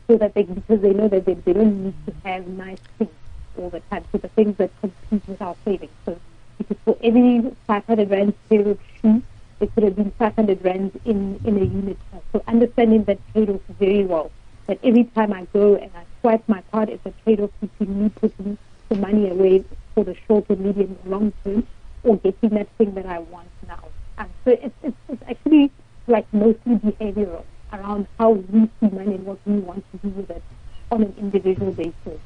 so 0.07 0.19
that 0.19 0.35
they 0.35 0.43
because 0.43 0.81
they 0.81 0.93
know 0.93 1.09
that 1.09 1.25
they, 1.25 1.35
they 1.35 1.55
don't 1.55 1.85
need 1.85 1.95
to 2.07 2.13
have 2.25 2.47
nice 2.49 2.79
things 2.99 3.11
all 3.59 3.71
the 3.71 3.81
time. 3.91 4.05
So 4.13 4.19
the 4.19 4.29
things 4.29 4.57
that 4.59 4.71
compete 4.81 5.27
with 5.27 5.41
our 5.41 5.57
savings. 5.65 5.93
So 6.05 6.19
because 6.59 6.77
for 6.85 6.97
every 7.03 7.51
500 7.67 8.11
rand 8.11 8.35
pair 8.51 8.69
of 8.69 8.79
shoes, 9.01 9.23
it 9.61 9.75
could 9.75 9.85
have 9.85 9.97
been 9.97 10.11
500 10.13 10.63
rand 10.63 11.01
in, 11.07 11.41
in 11.45 11.57
a 11.57 11.65
unit. 11.65 11.97
So 12.33 12.43
understanding 12.47 13.05
that 13.05 13.19
trade-off 13.33 13.61
very 13.79 14.05
well. 14.05 14.31
That 14.67 14.79
every 14.85 15.05
time 15.05 15.33
I 15.33 15.47
go 15.53 15.75
and 15.77 15.91
I 15.97 16.05
swipe 16.21 16.47
my 16.47 16.63
card, 16.71 16.91
it's 16.91 17.05
a 17.07 17.13
trade-off 17.25 17.51
between 17.61 18.05
me 18.05 18.09
putting 18.11 18.59
the 18.91 18.97
money 18.97 19.31
away 19.31 19.65
for 19.95 20.05
the 20.05 20.15
short 20.27 20.45
or 20.51 20.57
medium 20.57 20.99
or 21.05 21.11
long 21.11 21.33
term 21.43 21.67
or 22.03 22.17
getting 22.19 22.51
that 22.51 22.69
thing 22.77 22.93
that 22.95 23.07
I 23.07 23.21
want 23.21 23.49
now. 23.67 23.85
And 24.19 24.29
so 24.45 24.51
it's, 24.51 24.75
it's, 24.83 24.97
it's 25.09 25.23
actually 25.27 25.71
like 26.07 26.27
mostly 26.33 26.75
behavioral 26.77 27.45
around 27.73 28.07
how 28.19 28.31
we 28.33 28.69
see 28.81 28.89
money 28.89 29.15
and 29.15 29.25
what 29.25 29.39
we 29.47 29.55
want 29.55 29.85
to 29.93 29.99
do 29.99 30.09
with 30.11 30.31
it 30.31 30.43
on 30.91 31.05
an 31.05 31.15
individual 31.19 31.73
basis. 31.73 32.21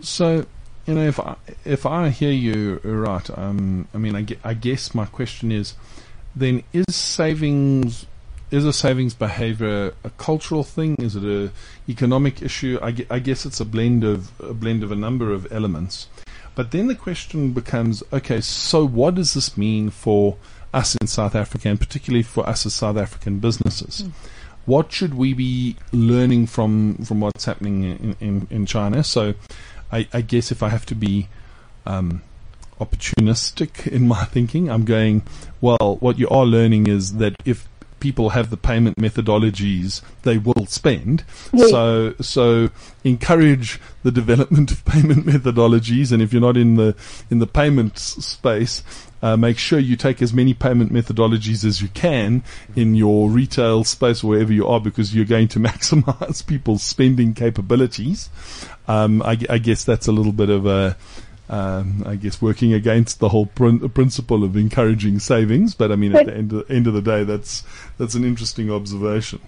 So, 0.00 0.46
you 0.86 0.94
know, 0.94 1.06
if 1.06 1.18
I, 1.20 1.36
if 1.64 1.84
I 1.86 2.08
hear 2.10 2.30
you 2.30 2.80
right, 2.84 3.38
um, 3.38 3.88
I 3.92 3.98
mean, 3.98 4.14
I, 4.16 4.26
I 4.44 4.54
guess 4.54 4.94
my 4.94 5.06
question 5.06 5.52
is, 5.52 5.74
then 6.36 6.62
is 6.72 6.86
savings 6.94 8.06
is 8.50 8.64
a 8.64 8.72
savings 8.72 9.14
behavior 9.14 9.94
a 10.04 10.10
cultural 10.10 10.64
thing? 10.64 10.96
Is 10.98 11.16
it 11.16 11.24
a 11.24 11.50
economic 11.88 12.42
issue? 12.42 12.78
I, 12.82 12.94
I 13.08 13.18
guess 13.18 13.46
it's 13.46 13.60
a 13.60 13.64
blend 13.64 14.04
of 14.04 14.32
a 14.40 14.54
blend 14.54 14.82
of 14.82 14.90
a 14.90 14.96
number 14.96 15.32
of 15.32 15.50
elements. 15.52 16.08
But 16.54 16.72
then 16.72 16.88
the 16.88 16.94
question 16.94 17.52
becomes, 17.52 18.02
okay, 18.12 18.40
so 18.40 18.84
what 18.84 19.14
does 19.14 19.34
this 19.34 19.56
mean 19.56 19.90
for 19.90 20.36
us 20.74 20.96
in 20.96 21.06
South 21.06 21.34
Africa, 21.34 21.68
and 21.68 21.78
particularly 21.78 22.22
for 22.22 22.46
us 22.48 22.66
as 22.66 22.74
South 22.74 22.96
African 22.96 23.38
businesses? 23.38 24.04
What 24.66 24.92
should 24.92 25.14
we 25.14 25.32
be 25.32 25.76
learning 25.92 26.46
from 26.46 26.96
from 26.98 27.20
what's 27.20 27.44
happening 27.44 27.84
in, 27.84 28.16
in, 28.20 28.46
in 28.50 28.66
China? 28.66 29.02
So, 29.04 29.34
I, 29.90 30.06
I 30.12 30.20
guess 30.20 30.52
if 30.52 30.62
I 30.62 30.68
have 30.68 30.86
to 30.86 30.94
be 30.94 31.28
um, 31.86 32.22
opportunistic 32.80 33.86
in 33.86 34.08
my 34.08 34.24
thinking, 34.34 34.70
I'm 34.70 34.84
going, 34.84 35.22
well, 35.60 35.96
what 36.00 36.18
you 36.18 36.28
are 36.28 36.44
learning 36.44 36.88
is 36.88 37.14
that 37.14 37.34
if 37.44 37.68
people 38.00 38.30
have 38.30 38.50
the 38.50 38.56
payment 38.56 38.96
methodologies, 38.96 40.02
they 40.22 40.38
will 40.38 40.66
spend. 40.66 41.24
Yes. 41.52 41.70
So, 41.70 42.14
so 42.20 42.70
encourage 43.04 43.80
the 44.02 44.10
development 44.10 44.70
of 44.72 44.84
payment 44.84 45.26
methodologies. 45.26 46.12
And 46.12 46.22
if 46.22 46.32
you're 46.32 46.42
not 46.42 46.56
in 46.56 46.76
the, 46.76 46.96
in 47.30 47.38
the 47.38 47.46
payments 47.46 48.02
space, 48.24 48.82
uh, 49.22 49.36
make 49.36 49.58
sure 49.58 49.78
you 49.78 49.96
take 49.96 50.22
as 50.22 50.32
many 50.32 50.54
payment 50.54 50.92
methodologies 50.92 51.64
as 51.64 51.82
you 51.82 51.88
can 51.88 52.42
in 52.74 52.94
your 52.94 53.28
retail 53.28 53.84
space, 53.84 54.24
wherever 54.24 54.52
you 54.52 54.66
are, 54.66 54.80
because 54.80 55.14
you're 55.14 55.24
going 55.24 55.48
to 55.48 55.58
maximize 55.60 56.46
people's 56.46 56.82
spending 56.82 57.34
capabilities. 57.34 58.30
Um, 58.88 59.22
I, 59.22 59.38
I 59.48 59.58
guess 59.58 59.84
that's 59.84 60.08
a 60.08 60.12
little 60.12 60.32
bit 60.32 60.48
of 60.48 60.66
a, 60.66 60.96
um, 61.50 62.02
I 62.06 62.16
guess 62.16 62.40
working 62.40 62.72
against 62.72 63.18
the 63.18 63.28
whole 63.28 63.46
prin- 63.46 63.88
principle 63.90 64.44
of 64.44 64.56
encouraging 64.56 65.18
savings. 65.18 65.74
But 65.74 65.92
I 65.92 65.96
mean, 65.96 66.14
at 66.14 66.26
the 66.26 66.34
end 66.34 66.52
of, 66.52 66.70
end 66.70 66.86
of 66.86 66.94
the 66.94 67.02
day, 67.02 67.24
that's 67.24 67.64
that's 67.98 68.14
an 68.14 68.24
interesting 68.24 68.70
observation. 68.70 69.40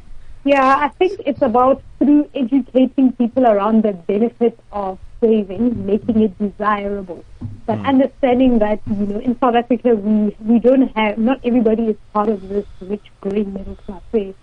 Yeah, 0.44 0.76
I 0.76 0.88
think 0.88 1.20
it's 1.24 1.40
about 1.40 1.82
through 1.98 2.28
educating 2.34 3.12
people 3.12 3.46
around 3.46 3.84
the 3.84 3.92
benefit 3.92 4.58
of 4.72 4.98
saving, 5.20 5.86
making 5.86 6.20
it 6.20 6.36
desirable. 6.36 7.24
But 7.64 7.78
understanding 7.86 8.58
that, 8.58 8.80
you 8.88 9.06
know, 9.06 9.20
in 9.20 9.38
South 9.38 9.54
Africa, 9.54 9.94
we, 9.94 10.36
we 10.40 10.58
don't 10.58 10.88
have, 10.96 11.16
not 11.16 11.38
everybody 11.44 11.84
is 11.84 11.96
part 12.12 12.28
of 12.28 12.48
this 12.48 12.66
rich, 12.80 13.06
green 13.20 13.54
middle 13.54 13.76
class. 13.76 14.02
Where, 14.10 14.34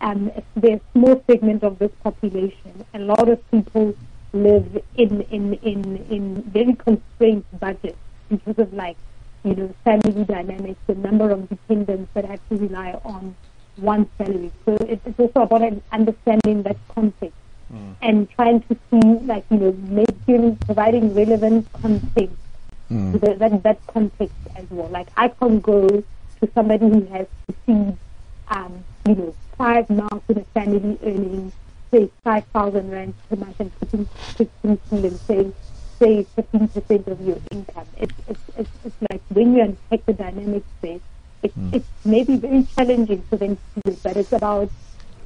um, 0.00 0.32
there's 0.56 0.80
a 0.80 0.92
small 0.92 1.22
segment 1.28 1.62
of 1.62 1.78
this 1.78 1.92
population. 2.02 2.84
A 2.92 2.98
lot 2.98 3.28
of 3.28 3.38
people 3.52 3.94
live 4.34 4.82
in, 4.96 5.22
in, 5.22 5.54
in, 5.54 5.96
in 6.10 6.42
very 6.42 6.74
constrained 6.74 7.44
budgets 7.58 7.98
because 8.28 8.58
of 8.58 8.72
like, 8.72 8.96
you 9.44 9.54
know, 9.54 9.74
family 9.84 10.24
dynamics, 10.24 10.80
the 10.86 10.94
number 10.94 11.30
of 11.30 11.48
dependents 11.48 12.10
that 12.14 12.24
have 12.24 12.40
to 12.48 12.56
rely 12.56 12.98
on 13.04 13.34
one 13.76 14.08
salary. 14.18 14.50
So 14.64 14.74
it, 14.76 15.00
it's 15.04 15.18
also 15.18 15.42
about 15.42 15.62
an 15.62 15.82
understanding 15.92 16.62
that 16.64 16.76
context 16.88 17.38
and 18.02 18.30
trying 18.30 18.60
to 18.62 18.76
see, 18.90 19.00
like, 19.26 19.44
you 19.50 19.56
know, 19.56 19.72
making, 19.88 20.56
providing 20.56 21.12
relevant 21.14 21.66
context 21.72 22.36
to 22.88 23.18
the, 23.18 23.34
that, 23.34 23.62
that 23.64 23.86
context 23.88 24.36
as 24.54 24.64
well. 24.70 24.88
Like, 24.88 25.08
I 25.16 25.28
can 25.28 25.60
go 25.60 25.88
to 25.88 26.50
somebody 26.54 26.88
who 26.88 27.04
has 27.06 27.26
received, 27.48 27.98
um, 28.48 28.84
you 29.08 29.14
know, 29.16 29.34
five 29.58 29.90
months 29.90 30.24
in 30.28 30.38
a 30.38 30.44
family 30.54 30.98
earning, 31.02 31.52
say, 31.94 32.10
5,000 32.24 32.90
rand 32.90 33.14
per 33.28 33.36
month 33.36 33.60
and 33.60 33.80
putting, 33.80 34.08
putting 34.36 34.78
and 34.90 35.20
say, 35.20 35.52
say 35.98 36.26
15% 36.36 37.06
of 37.06 37.20
your 37.20 37.38
income. 37.50 37.86
It's, 37.96 38.12
it's, 38.28 38.40
it's, 38.58 38.70
it's 38.84 38.96
like 39.10 39.22
when 39.28 39.54
you 39.54 39.62
unpack 39.62 40.04
the 40.06 40.12
dynamics 40.12 40.66
there, 40.80 41.00
it, 41.42 41.52
may 42.04 42.24
be 42.24 42.36
very 42.36 42.66
challenging 42.76 43.22
for 43.22 43.36
them 43.36 43.56
to 43.56 43.90
do, 43.90 43.96
but 44.02 44.16
it's 44.16 44.32
about 44.32 44.70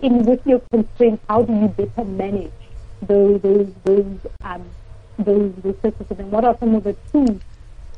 in 0.03 0.25
with 0.25 0.47
your 0.47 0.61
constraints, 0.73 1.23
how 1.29 1.43
do 1.43 1.53
you 1.53 1.69
better 1.69 2.05
manage 2.05 2.53
those 3.03 3.41
those 3.43 3.73
those 3.85 4.19
um 4.43 4.65
those 5.19 5.53
resources 5.63 6.07
and 6.19 6.31
what 6.33 6.45
are 6.45 6.57
some 6.59 6.75
of 6.75 6.83
the 6.83 6.95
tools 7.13 7.41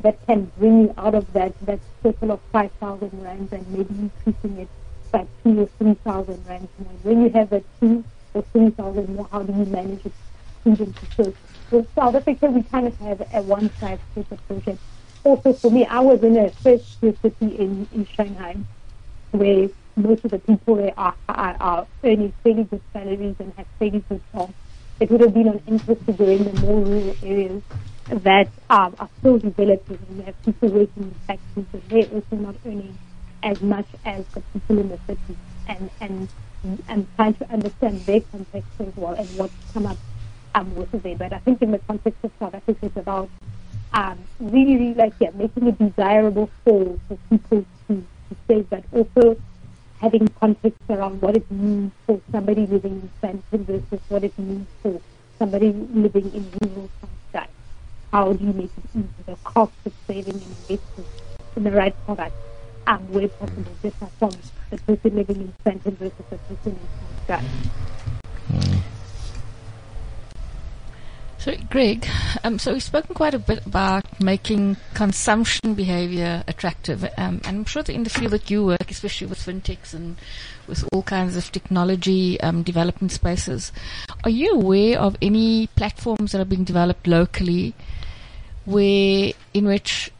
that 0.02 0.18
can 0.26 0.50
bring 0.58 0.82
you 0.82 0.94
out 0.98 1.14
of 1.14 1.30
that 1.32 1.52
that 1.64 1.78
circle 2.02 2.30
of 2.30 2.40
five 2.52 2.70
thousand 2.72 3.10
rands 3.22 3.52
and 3.52 3.66
maybe 3.70 3.94
increasing 3.98 4.58
it 4.58 4.68
by 5.10 5.26
two 5.42 5.60
or 5.60 5.66
three 5.78 5.94
thousand 6.04 6.46
rands 6.46 6.70
more. 6.78 6.92
When 7.02 7.22
you 7.22 7.30
have 7.30 7.52
a 7.52 7.62
two 7.80 8.04
or 8.34 8.42
three 8.52 8.70
thousand 8.70 9.14
more, 9.14 9.28
how 9.30 9.42
do 9.42 9.52
you 9.52 9.64
manage 9.66 10.04
it 10.06 10.12
prudently? 10.62 11.34
So 11.70 11.86
South 11.94 12.14
Africa 12.14 12.46
we 12.46 12.62
kind 12.62 12.86
of 12.86 12.98
have 12.98 13.20
a 13.32 13.42
one 13.42 13.70
size 13.78 13.98
fits 14.14 14.30
approach. 14.32 14.66
And 14.66 14.78
also 15.24 15.52
for 15.52 15.70
me 15.70 15.84
I 15.86 16.00
was 16.00 16.22
in 16.22 16.36
a 16.36 16.50
first 16.50 17.00
tier 17.00 17.14
city 17.22 17.56
in, 17.58 17.88
in 17.92 18.06
Shanghai 18.06 18.56
where 19.32 19.68
most 19.96 20.24
of 20.24 20.30
the 20.30 20.38
people 20.38 20.76
there 20.76 20.94
are, 20.96 21.14
are, 21.28 21.56
are 21.60 21.86
earning 22.04 22.32
fairly 22.42 22.64
good 22.64 22.80
salaries 22.92 23.36
and 23.38 23.52
have 23.56 23.66
fairly 23.78 24.02
good 24.08 24.20
jobs. 24.34 24.54
It 24.98 25.10
would 25.10 25.20
have 25.20 25.34
been 25.34 25.48
an 25.48 25.62
interest 25.66 26.04
to 26.06 26.12
go 26.12 26.24
in 26.24 26.44
the 26.44 26.60
more 26.60 26.80
rural 26.80 27.16
areas 27.22 27.62
that 28.08 28.48
um, 28.68 28.94
are 28.98 29.08
still 29.18 29.38
developing. 29.38 29.98
And 30.08 30.24
have 30.24 30.42
people 30.44 30.68
working 30.68 31.04
in 31.04 31.14
factories, 31.26 31.66
but 31.72 31.88
they're 31.88 32.06
also 32.06 32.36
not 32.36 32.56
earning 32.66 32.98
as 33.42 33.60
much 33.60 33.86
as 34.04 34.24
the 34.34 34.42
people 34.52 34.78
in 34.78 34.88
the 34.88 34.98
city. 35.06 35.36
And 35.66 35.90
and 36.00 36.28
and 36.88 37.06
trying 37.16 37.34
to 37.34 37.50
understand 37.50 38.04
their 38.06 38.20
context 38.20 38.68
as 38.80 38.94
well 38.96 39.14
and 39.14 39.28
what's 39.38 39.54
come 39.72 39.86
up 39.86 39.96
um, 40.54 40.74
with 40.74 40.90
there. 41.02 41.16
But 41.16 41.32
I 41.32 41.38
think 41.38 41.62
in 41.62 41.70
the 41.70 41.78
context 41.78 42.18
of 42.22 42.30
South 42.38 42.54
Africa, 42.54 42.86
it's 42.86 42.96
about 42.96 43.30
um, 43.92 44.18
really, 44.40 44.76
really 44.76 44.94
like 44.94 45.14
yeah, 45.20 45.30
making 45.34 45.68
it 45.68 45.78
desirable 45.78 46.50
for, 46.64 46.98
for 47.08 47.18
people 47.30 47.64
to, 47.88 47.94
to 47.94 48.36
save, 48.48 48.68
but 48.70 48.84
also 48.92 49.36
having 50.00 50.26
context 50.40 50.78
around 50.88 51.20
what 51.22 51.36
it 51.36 51.50
means 51.50 51.92
for 52.06 52.20
somebody 52.32 52.66
living 52.66 53.02
in 53.02 53.10
Sandton 53.22 53.66
versus 53.66 54.00
what 54.08 54.24
it 54.24 54.38
means 54.38 54.66
for 54.82 55.00
somebody 55.38 55.72
living 55.72 56.32
in 56.34 56.50
rural 56.62 56.90
Sunshine. 57.00 57.50
How 58.12 58.32
do 58.32 58.44
you 58.44 58.52
make 58.52 58.70
it 58.76 58.90
easy? 58.94 59.08
The 59.26 59.36
cost 59.44 59.72
of 59.84 59.92
saving 60.06 60.34
and 60.34 60.54
investing 60.68 61.04
in 61.56 61.64
the 61.64 61.70
right 61.70 61.94
product 62.06 62.34
um, 62.86 63.12
where 63.12 63.28
possible 63.28 63.72
differ 63.82 64.06
from 64.18 64.32
the 64.70 64.78
person 64.78 65.16
living 65.16 65.36
in 65.36 65.54
Sandton 65.64 65.96
versus 65.96 66.12
the 66.30 66.36
person 66.36 66.72
in 66.72 66.78
Sunshine. 67.26 67.70
So, 71.40 71.56
Greg, 71.70 72.06
um, 72.44 72.58
so 72.58 72.74
we've 72.74 72.82
spoken 72.82 73.14
quite 73.14 73.32
a 73.32 73.38
bit 73.38 73.64
about 73.64 74.20
making 74.20 74.76
consumption 74.92 75.72
behavior 75.72 76.44
attractive, 76.46 77.02
um, 77.16 77.40
and 77.44 77.46
I'm 77.46 77.64
sure 77.64 77.82
that 77.82 77.94
in 77.94 78.04
the 78.04 78.10
field 78.10 78.32
that 78.32 78.50
you 78.50 78.66
work, 78.66 78.90
especially 78.90 79.26
with 79.26 79.38
fintechs 79.38 79.94
and 79.94 80.18
with 80.66 80.86
all 80.92 81.02
kinds 81.02 81.36
of 81.36 81.50
technology 81.50 82.38
um, 82.42 82.62
development 82.62 83.10
spaces, 83.10 83.72
are 84.22 84.28
you 84.28 84.52
aware 84.52 85.00
of 85.00 85.16
any 85.22 85.68
platforms 85.68 86.32
that 86.32 86.42
are 86.42 86.44
being 86.44 86.64
developed 86.64 87.06
locally, 87.06 87.72
where 88.66 89.32
in 89.54 89.64
which, 89.64 90.12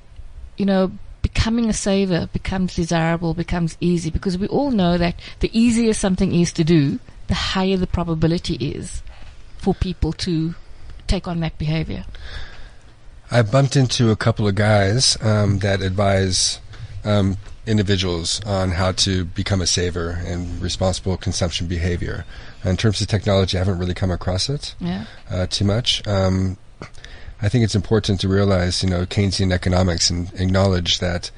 you 0.57 0.65
know, 0.65 0.91
becoming 1.33 1.69
a 1.69 1.73
saver 1.73 2.29
becomes 2.33 2.75
desirable, 2.75 3.35
becomes 3.35 3.77
easy? 3.81 4.11
Because 4.11 4.37
we 4.39 4.47
all 4.49 4.71
know 4.71 4.99
that 4.99 5.15
the 5.41 5.51
easier 5.59 5.93
something 5.93 6.35
is 6.35 6.53
to 6.55 6.65
do, 6.65 6.99
the 7.29 7.35
higher 7.35 7.77
the 7.77 7.87
probability 7.87 8.55
is 8.57 9.03
for 9.59 9.75
people 9.75 10.13
to 10.15 10.55
take 11.07 11.29
on 11.29 11.41
that 11.41 11.59
behavior? 11.59 12.05
I 13.31 13.43
bumped 13.43 13.77
into 13.77 14.11
a 14.11 14.17
couple 14.17 14.49
of 14.49 14.55
guys 14.55 15.17
um, 15.23 15.59
that 15.61 15.83
advise 15.83 16.61
um, 17.05 17.37
individuals 17.67 18.41
on 18.45 18.71
how 18.73 18.93
to 18.93 19.25
become 19.25 19.61
a 19.61 19.67
saver 19.67 20.21
and 20.27 20.61
responsible 20.61 21.17
consumption 21.17 21.67
behavior. 21.69 22.25
In 22.65 22.77
terms 22.77 23.01
of 23.01 23.07
technology, 23.07 23.57
I 23.57 23.61
haven't 23.61 23.79
really 23.79 23.95
come 23.95 24.11
across 24.11 24.49
it 24.49 24.75
Yeah. 24.81 25.05
uh, 25.31 25.47
too 25.47 25.65
much. 25.65 26.07
Um, 26.07 26.57
I 27.43 27.49
think 27.49 27.65
it's 27.65 27.75
important 27.75 28.21
to 28.21 28.29
realize, 28.29 28.83
you 28.83 28.91
know, 28.91 29.07
Keynesian 29.07 29.53
economics 29.53 30.11
and 30.11 30.33
acknowledge 30.35 30.99
that, 30.99 31.31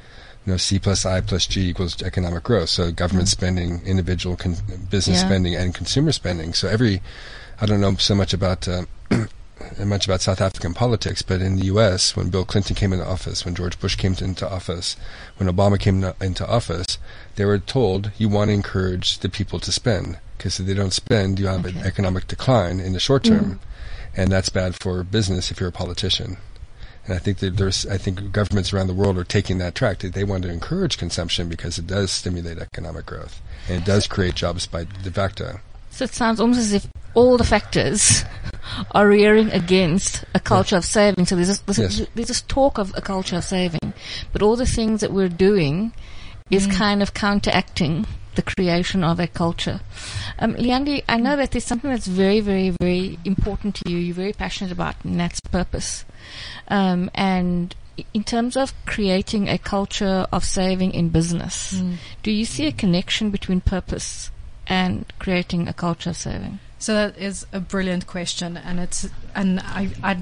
you 0.44 0.52
know, 0.52 0.56
C 0.56 0.78
plus 0.78 1.06
I 1.06 1.20
plus 1.20 1.46
G 1.46 1.68
equals 1.68 2.02
economic 2.02 2.42
growth. 2.42 2.70
So 2.70 2.90
government 2.90 3.28
spending, 3.28 3.80
individual 3.86 4.36
con- 4.36 4.56
business 4.90 5.20
Yeah. 5.20 5.26
spending, 5.26 5.54
and 5.54 5.74
consumer 5.74 6.12
spending. 6.12 6.54
So 6.54 6.68
every, 6.68 7.02
I 7.60 7.66
don't 7.66 7.80
know 7.80 7.94
so 7.96 8.14
much 8.14 8.32
about 8.32 8.66
uh, 8.66 8.84
much 9.84 10.06
about 10.06 10.20
South 10.20 10.40
African 10.40 10.74
politics, 10.74 11.22
but 11.22 11.40
in 11.40 11.56
the 11.56 11.66
U.S., 11.66 12.16
when 12.16 12.30
Bill 12.30 12.44
Clinton 12.44 12.74
came 12.74 12.92
into 12.92 13.06
office, 13.06 13.44
when 13.44 13.54
George 13.54 13.78
Bush 13.78 13.94
came 13.94 14.14
into 14.20 14.50
office, 14.50 14.96
when 15.36 15.48
Obama 15.48 15.78
came 15.78 16.04
into 16.20 16.48
office, 16.48 16.98
they 17.36 17.44
were 17.44 17.58
told 17.58 18.10
you 18.18 18.28
want 18.28 18.48
to 18.48 18.54
encourage 18.54 19.18
the 19.18 19.28
people 19.28 19.60
to 19.60 19.70
spend 19.70 20.18
because 20.42 20.58
if 20.58 20.66
they 20.66 20.74
don't 20.74 20.92
spend, 20.92 21.38
you 21.38 21.46
have 21.46 21.64
okay. 21.64 21.78
an 21.78 21.86
economic 21.86 22.26
decline 22.26 22.80
in 22.80 22.94
the 22.94 22.98
short 22.98 23.22
term, 23.22 23.44
mm. 23.44 23.58
And 24.16 24.30
that's 24.30 24.48
bad 24.48 24.74
for 24.74 25.02
business 25.02 25.50
if 25.50 25.60
you're 25.60 25.68
a 25.68 25.72
politician. 25.72 26.36
And 27.04 27.14
I 27.14 27.18
think 27.18 27.38
that 27.38 27.56
there's, 27.56 27.84
I 27.86 27.98
think 27.98 28.30
governments 28.32 28.72
around 28.72 28.86
the 28.86 28.94
world 28.94 29.18
are 29.18 29.24
taking 29.24 29.58
that 29.58 29.74
track. 29.74 29.98
They 29.98 30.24
want 30.24 30.44
to 30.44 30.50
encourage 30.50 30.98
consumption 30.98 31.48
because 31.48 31.78
it 31.78 31.86
does 31.86 32.12
stimulate 32.12 32.58
economic 32.58 33.06
growth 33.06 33.40
and 33.68 33.82
it 33.82 33.84
does 33.84 34.06
create 34.06 34.34
jobs 34.34 34.66
by 34.66 34.84
de 34.84 35.10
facto. 35.10 35.60
So 35.90 36.04
it 36.04 36.14
sounds 36.14 36.40
almost 36.40 36.60
as 36.60 36.72
if 36.72 36.86
all 37.14 37.36
the 37.36 37.44
factors 37.44 38.24
are 38.92 39.08
rearing 39.08 39.50
against 39.50 40.24
a 40.34 40.40
culture 40.40 40.76
of 40.76 40.84
saving. 40.84 41.26
So 41.26 41.34
there's 41.34 41.48
this, 41.48 41.58
there's, 41.58 41.98
yes. 41.98 42.08
there's 42.14 42.28
this 42.28 42.42
talk 42.42 42.78
of 42.78 42.92
a 42.96 43.00
culture 43.00 43.36
of 43.36 43.44
saving, 43.44 43.92
but 44.32 44.42
all 44.42 44.56
the 44.56 44.66
things 44.66 45.00
that 45.00 45.12
we're 45.12 45.28
doing 45.28 45.92
is 46.50 46.68
mm. 46.68 46.72
kind 46.72 47.02
of 47.02 47.14
counteracting 47.14 48.06
the 48.34 48.42
creation 48.42 49.04
of 49.04 49.20
a 49.20 49.26
culture. 49.26 49.80
Um, 50.38 50.54
Leandi, 50.54 51.02
I 51.08 51.16
know 51.18 51.36
that 51.36 51.50
there's 51.50 51.64
something 51.64 51.90
that's 51.90 52.06
very, 52.06 52.40
very, 52.40 52.70
very 52.80 53.18
important 53.24 53.76
to 53.76 53.90
you. 53.90 53.98
You're 53.98 54.14
very 54.14 54.32
passionate 54.32 54.72
about, 54.72 54.96
and 55.04 55.18
that's 55.18 55.40
purpose. 55.40 56.04
Um, 56.68 57.10
and 57.14 57.74
in 58.14 58.24
terms 58.24 58.56
of 58.56 58.72
creating 58.86 59.48
a 59.48 59.58
culture 59.58 60.26
of 60.32 60.44
saving 60.44 60.92
in 60.92 61.10
business, 61.10 61.74
mm. 61.74 61.96
do 62.22 62.30
you 62.30 62.44
see 62.44 62.66
a 62.66 62.72
connection 62.72 63.30
between 63.30 63.60
purpose 63.60 64.30
and 64.66 65.04
creating 65.18 65.68
a 65.68 65.72
culture 65.72 66.10
of 66.10 66.16
saving? 66.16 66.58
So 66.78 66.94
that 66.94 67.18
is 67.18 67.46
a 67.52 67.60
brilliant 67.60 68.06
question, 68.06 68.56
and 68.56 68.80
it's 68.80 69.08
and 69.36 69.60
I 69.60 69.90
I 70.02 70.16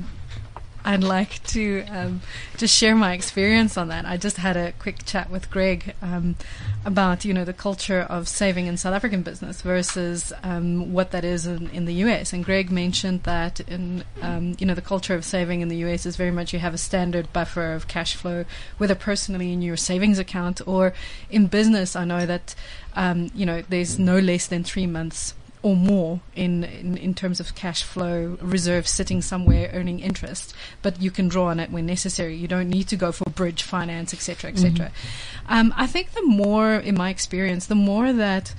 I'd 0.84 1.04
like 1.04 1.42
to 1.48 1.84
um, 1.88 2.20
just 2.56 2.76
share 2.76 2.94
my 2.94 3.12
experience 3.12 3.76
on 3.76 3.88
that. 3.88 4.06
I 4.06 4.16
just 4.16 4.38
had 4.38 4.56
a 4.56 4.72
quick 4.72 5.04
chat 5.04 5.30
with 5.30 5.50
Greg 5.50 5.94
um, 6.00 6.36
about 6.84 7.24
you 7.24 7.34
know 7.34 7.44
the 7.44 7.52
culture 7.52 8.00
of 8.00 8.28
saving 8.28 8.66
in 8.66 8.76
South 8.76 8.94
African 8.94 9.22
business 9.22 9.60
versus 9.62 10.32
um, 10.42 10.92
what 10.92 11.10
that 11.10 11.24
is 11.24 11.46
in, 11.46 11.68
in, 11.70 11.84
the 11.84 11.94
US. 11.94 12.32
And 12.32 12.44
Greg 12.44 12.70
mentioned 12.70 13.24
that 13.24 13.60
in 13.60 14.04
um, 14.22 14.56
you 14.58 14.66
know 14.66 14.74
the 14.74 14.82
culture 14.82 15.14
of 15.14 15.24
saving 15.24 15.60
in 15.60 15.68
the 15.68 15.76
US 15.78 16.06
is 16.06 16.16
very 16.16 16.30
much 16.30 16.52
you 16.52 16.58
have 16.58 16.74
a 16.74 16.78
standard 16.78 17.32
buffer 17.32 17.72
of 17.72 17.86
cash 17.86 18.14
flow, 18.14 18.44
whether 18.78 18.94
personally 18.94 19.52
in 19.52 19.62
your 19.62 19.76
savings 19.76 20.18
account 20.18 20.60
or 20.66 20.94
in 21.30 21.46
business. 21.46 21.94
I 21.94 22.04
know 22.04 22.24
that 22.26 22.54
um, 22.94 23.30
you 23.34 23.44
know 23.44 23.62
there's 23.68 23.98
no 23.98 24.18
less 24.18 24.46
than 24.46 24.64
three 24.64 24.86
months 24.86 25.34
or 25.62 25.76
more 25.76 26.20
in, 26.34 26.64
in, 26.64 26.96
in 26.96 27.14
terms 27.14 27.38
of 27.40 27.54
cash 27.54 27.82
flow 27.82 28.38
reserves 28.40 28.90
sitting 28.90 29.20
somewhere 29.20 29.70
earning 29.74 30.00
interest, 30.00 30.54
but 30.82 31.00
you 31.00 31.10
can 31.10 31.28
draw 31.28 31.46
on 31.46 31.60
it 31.60 31.70
when 31.70 31.86
necessary. 31.86 32.34
You 32.36 32.48
don't 32.48 32.68
need 32.68 32.88
to 32.88 32.96
go 32.96 33.12
for 33.12 33.28
bridge 33.30 33.62
finance, 33.62 34.14
etc., 34.14 34.50
etc. 34.50 34.72
Mm-hmm. 34.72 35.52
Um, 35.52 35.74
I 35.76 35.86
think 35.86 36.12
the 36.12 36.24
more, 36.24 36.74
in 36.74 36.96
my 36.96 37.10
experience, 37.10 37.66
the 37.66 37.74
more 37.74 38.12
that 38.12 38.54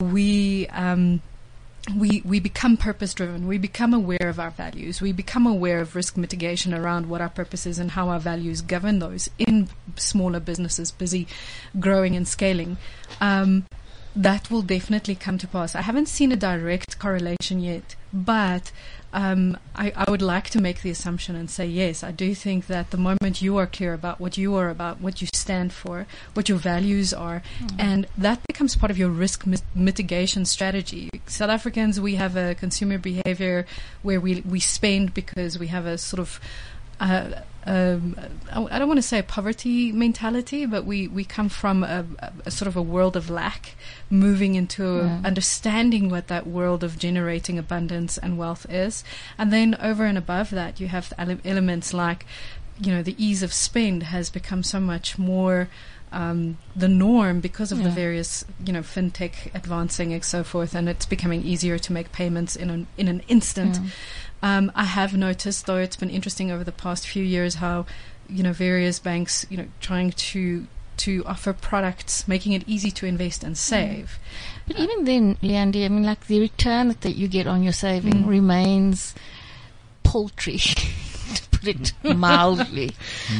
we 0.00 0.66
um, 0.68 1.20
we 1.96 2.22
we 2.24 2.40
become 2.40 2.76
purpose 2.76 3.14
driven. 3.14 3.46
We 3.46 3.58
become 3.58 3.94
aware 3.94 4.28
of 4.28 4.38
our 4.38 4.50
values. 4.50 5.00
We 5.00 5.12
become 5.12 5.46
aware 5.46 5.80
of 5.80 5.96
risk 5.96 6.16
mitigation 6.16 6.74
around 6.74 7.08
what 7.08 7.20
our 7.20 7.28
purpose 7.28 7.66
is 7.66 7.78
and 7.78 7.92
how 7.92 8.08
our 8.08 8.20
values 8.20 8.60
govern 8.60 8.98
those 8.98 9.30
in 9.38 9.68
smaller 9.96 10.40
businesses 10.40 10.90
busy 10.90 11.26
growing 11.78 12.16
and 12.16 12.26
scaling. 12.26 12.76
Um, 13.20 13.66
that 14.16 14.50
will 14.50 14.62
definitely 14.62 15.14
come 15.14 15.38
to 15.38 15.46
pass. 15.46 15.74
I 15.74 15.82
haven't 15.82 16.08
seen 16.08 16.32
a 16.32 16.36
direct 16.36 16.98
correlation 16.98 17.60
yet, 17.60 17.94
but 18.12 18.72
um, 19.12 19.56
I, 19.74 19.92
I, 19.96 20.10
would 20.10 20.22
like 20.22 20.50
to 20.50 20.60
make 20.60 20.82
the 20.82 20.90
assumption 20.90 21.34
and 21.34 21.50
say 21.50 21.66
yes. 21.66 22.04
I 22.04 22.12
do 22.12 22.34
think 22.34 22.66
that 22.68 22.90
the 22.90 22.96
moment 22.96 23.42
you 23.42 23.56
are 23.56 23.66
clear 23.66 23.92
about 23.92 24.20
what 24.20 24.38
you 24.38 24.54
are 24.54 24.68
about, 24.68 25.00
what 25.00 25.20
you 25.20 25.28
stand 25.34 25.72
for, 25.72 26.06
what 26.34 26.48
your 26.48 26.58
values 26.58 27.12
are, 27.12 27.42
mm. 27.58 27.74
and 27.78 28.06
that 28.16 28.40
becomes 28.46 28.76
part 28.76 28.90
of 28.90 28.98
your 28.98 29.10
risk 29.10 29.46
mit- 29.46 29.62
mitigation 29.74 30.44
strategy. 30.44 31.10
South 31.26 31.50
Africans, 31.50 32.00
we 32.00 32.16
have 32.16 32.36
a 32.36 32.54
consumer 32.54 32.98
behavior 32.98 33.66
where 34.02 34.20
we 34.20 34.42
we 34.42 34.60
spend 34.60 35.12
because 35.12 35.58
we 35.58 35.68
have 35.68 35.86
a 35.86 35.98
sort 35.98 36.20
of 36.20 36.40
uh, 37.00 37.40
um, 37.66 38.16
I 38.50 38.78
don't 38.78 38.88
want 38.88 38.98
to 38.98 39.02
say 39.02 39.18
a 39.18 39.22
poverty 39.22 39.92
mentality, 39.92 40.66
but 40.66 40.84
we, 40.84 41.08
we 41.08 41.24
come 41.24 41.48
from 41.48 41.84
a, 41.84 42.06
a 42.44 42.50
sort 42.50 42.68
of 42.68 42.76
a 42.76 42.82
world 42.82 43.16
of 43.16 43.28
lack, 43.28 43.74
moving 44.08 44.54
into 44.54 44.98
yeah. 44.98 45.20
understanding 45.24 46.08
what 46.08 46.28
that 46.28 46.46
world 46.46 46.82
of 46.82 46.98
generating 46.98 47.58
abundance 47.58 48.16
and 48.16 48.38
wealth 48.38 48.66
is. 48.70 49.04
And 49.36 49.52
then 49.52 49.76
over 49.80 50.04
and 50.04 50.16
above 50.16 50.50
that, 50.50 50.80
you 50.80 50.88
have 50.88 51.12
elements 51.18 51.92
like, 51.92 52.24
you 52.80 52.92
know, 52.92 53.02
the 53.02 53.22
ease 53.22 53.42
of 53.42 53.52
spend 53.52 54.04
has 54.04 54.30
become 54.30 54.62
so 54.62 54.80
much 54.80 55.18
more 55.18 55.68
um, 56.12 56.58
the 56.74 56.88
norm 56.88 57.40
because 57.40 57.72
of 57.72 57.78
yeah. 57.78 57.84
the 57.84 57.90
various, 57.90 58.44
you 58.64 58.72
know, 58.72 58.80
fintech 58.80 59.54
advancing 59.54 60.12
and 60.12 60.24
so 60.24 60.42
forth, 60.42 60.74
and 60.74 60.88
it's 60.88 61.06
becoming 61.06 61.42
easier 61.42 61.78
to 61.78 61.92
make 61.92 62.10
payments 62.10 62.56
in 62.56 62.70
an 62.70 62.86
in 62.96 63.08
an 63.08 63.22
instant. 63.28 63.76
Yeah. 63.76 63.90
Um, 64.42 64.72
I 64.74 64.84
have 64.84 65.14
noticed, 65.16 65.66
though, 65.66 65.76
it's 65.76 65.96
been 65.96 66.10
interesting 66.10 66.50
over 66.50 66.64
the 66.64 66.72
past 66.72 67.06
few 67.06 67.22
years 67.22 67.56
how, 67.56 67.86
you 68.28 68.42
know, 68.42 68.52
various 68.52 68.98
banks, 68.98 69.46
you 69.50 69.56
know, 69.56 69.66
trying 69.80 70.12
to 70.12 70.66
to 70.98 71.24
offer 71.24 71.54
products, 71.54 72.28
making 72.28 72.52
it 72.52 72.62
easy 72.66 72.90
to 72.90 73.06
invest 73.06 73.42
and 73.42 73.56
save. 73.56 74.18
But 74.66 74.78
uh, 74.78 74.82
even 74.82 75.04
then, 75.04 75.38
Leandi, 75.40 75.86
I 75.86 75.88
mean, 75.88 76.02
like 76.02 76.26
the 76.26 76.40
return 76.40 76.94
that 77.00 77.12
you 77.12 77.26
get 77.26 77.46
on 77.46 77.62
your 77.62 77.72
saving 77.72 78.24
mm. 78.24 78.26
remains 78.26 79.14
paltry. 80.02 80.58
to 81.34 81.48
put 81.50 81.68
it 81.68 81.92
mildly. 82.16 82.90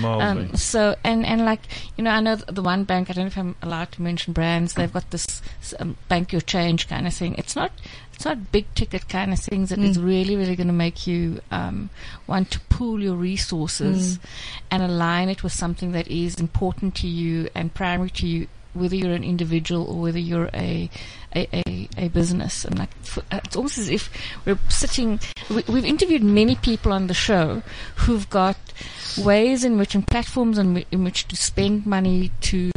mildly. 0.00 0.44
Um, 0.44 0.56
so, 0.56 0.96
and, 1.04 1.26
and 1.26 1.44
like, 1.44 1.60
you 1.96 2.04
know, 2.04 2.10
I 2.10 2.20
know 2.20 2.36
the 2.36 2.62
one 2.62 2.84
bank, 2.84 3.10
I 3.10 3.12
don't 3.12 3.24
know 3.24 3.28
if 3.28 3.38
I'm 3.38 3.56
allowed 3.62 3.92
to 3.92 4.02
mention 4.02 4.32
brands, 4.32 4.74
they've 4.74 4.92
got 4.92 5.10
this 5.10 5.42
um, 5.78 5.96
bank 6.08 6.32
your 6.32 6.40
change 6.40 6.88
kind 6.88 7.06
of 7.06 7.14
thing. 7.14 7.34
It's 7.36 7.56
not, 7.56 7.72
it's 8.20 8.26
not 8.26 8.52
big 8.52 8.66
ticket 8.74 9.08
kind 9.08 9.32
of 9.32 9.38
things 9.38 9.70
that 9.70 9.78
mm. 9.78 9.88
is 9.88 9.98
really, 9.98 10.36
really 10.36 10.54
going 10.54 10.66
to 10.66 10.74
make 10.74 11.06
you 11.06 11.40
um, 11.50 11.88
want 12.26 12.50
to 12.50 12.60
pool 12.68 13.02
your 13.02 13.14
resources 13.14 14.18
mm. 14.18 14.24
and 14.70 14.82
align 14.82 15.30
it 15.30 15.42
with 15.42 15.54
something 15.54 15.92
that 15.92 16.06
is 16.08 16.38
important 16.38 16.94
to 16.96 17.06
you 17.08 17.48
and 17.54 17.72
primary 17.72 18.10
to 18.10 18.26
you, 18.26 18.46
whether 18.74 18.94
you're 18.94 19.14
an 19.14 19.24
individual 19.24 19.90
or 19.90 20.02
whether 20.02 20.18
you're 20.18 20.50
a 20.52 20.90
a, 21.34 21.48
a, 21.66 21.88
a 21.96 22.08
business. 22.08 22.66
And 22.66 22.78
like, 22.78 22.90
uh, 23.32 23.40
it's 23.42 23.56
almost 23.56 23.78
as 23.78 23.88
if 23.88 24.10
we're 24.44 24.58
sitting. 24.68 25.18
We, 25.48 25.64
we've 25.66 25.86
interviewed 25.86 26.22
many 26.22 26.56
people 26.56 26.92
on 26.92 27.06
the 27.06 27.14
show 27.14 27.62
who've 27.96 28.28
got 28.28 28.58
ways 29.16 29.64
in 29.64 29.78
which 29.78 29.94
and 29.94 30.06
platforms 30.06 30.58
in, 30.58 30.84
in 30.90 31.04
which 31.04 31.26
to 31.28 31.36
spend 31.36 31.86
money 31.86 32.32
to 32.42 32.70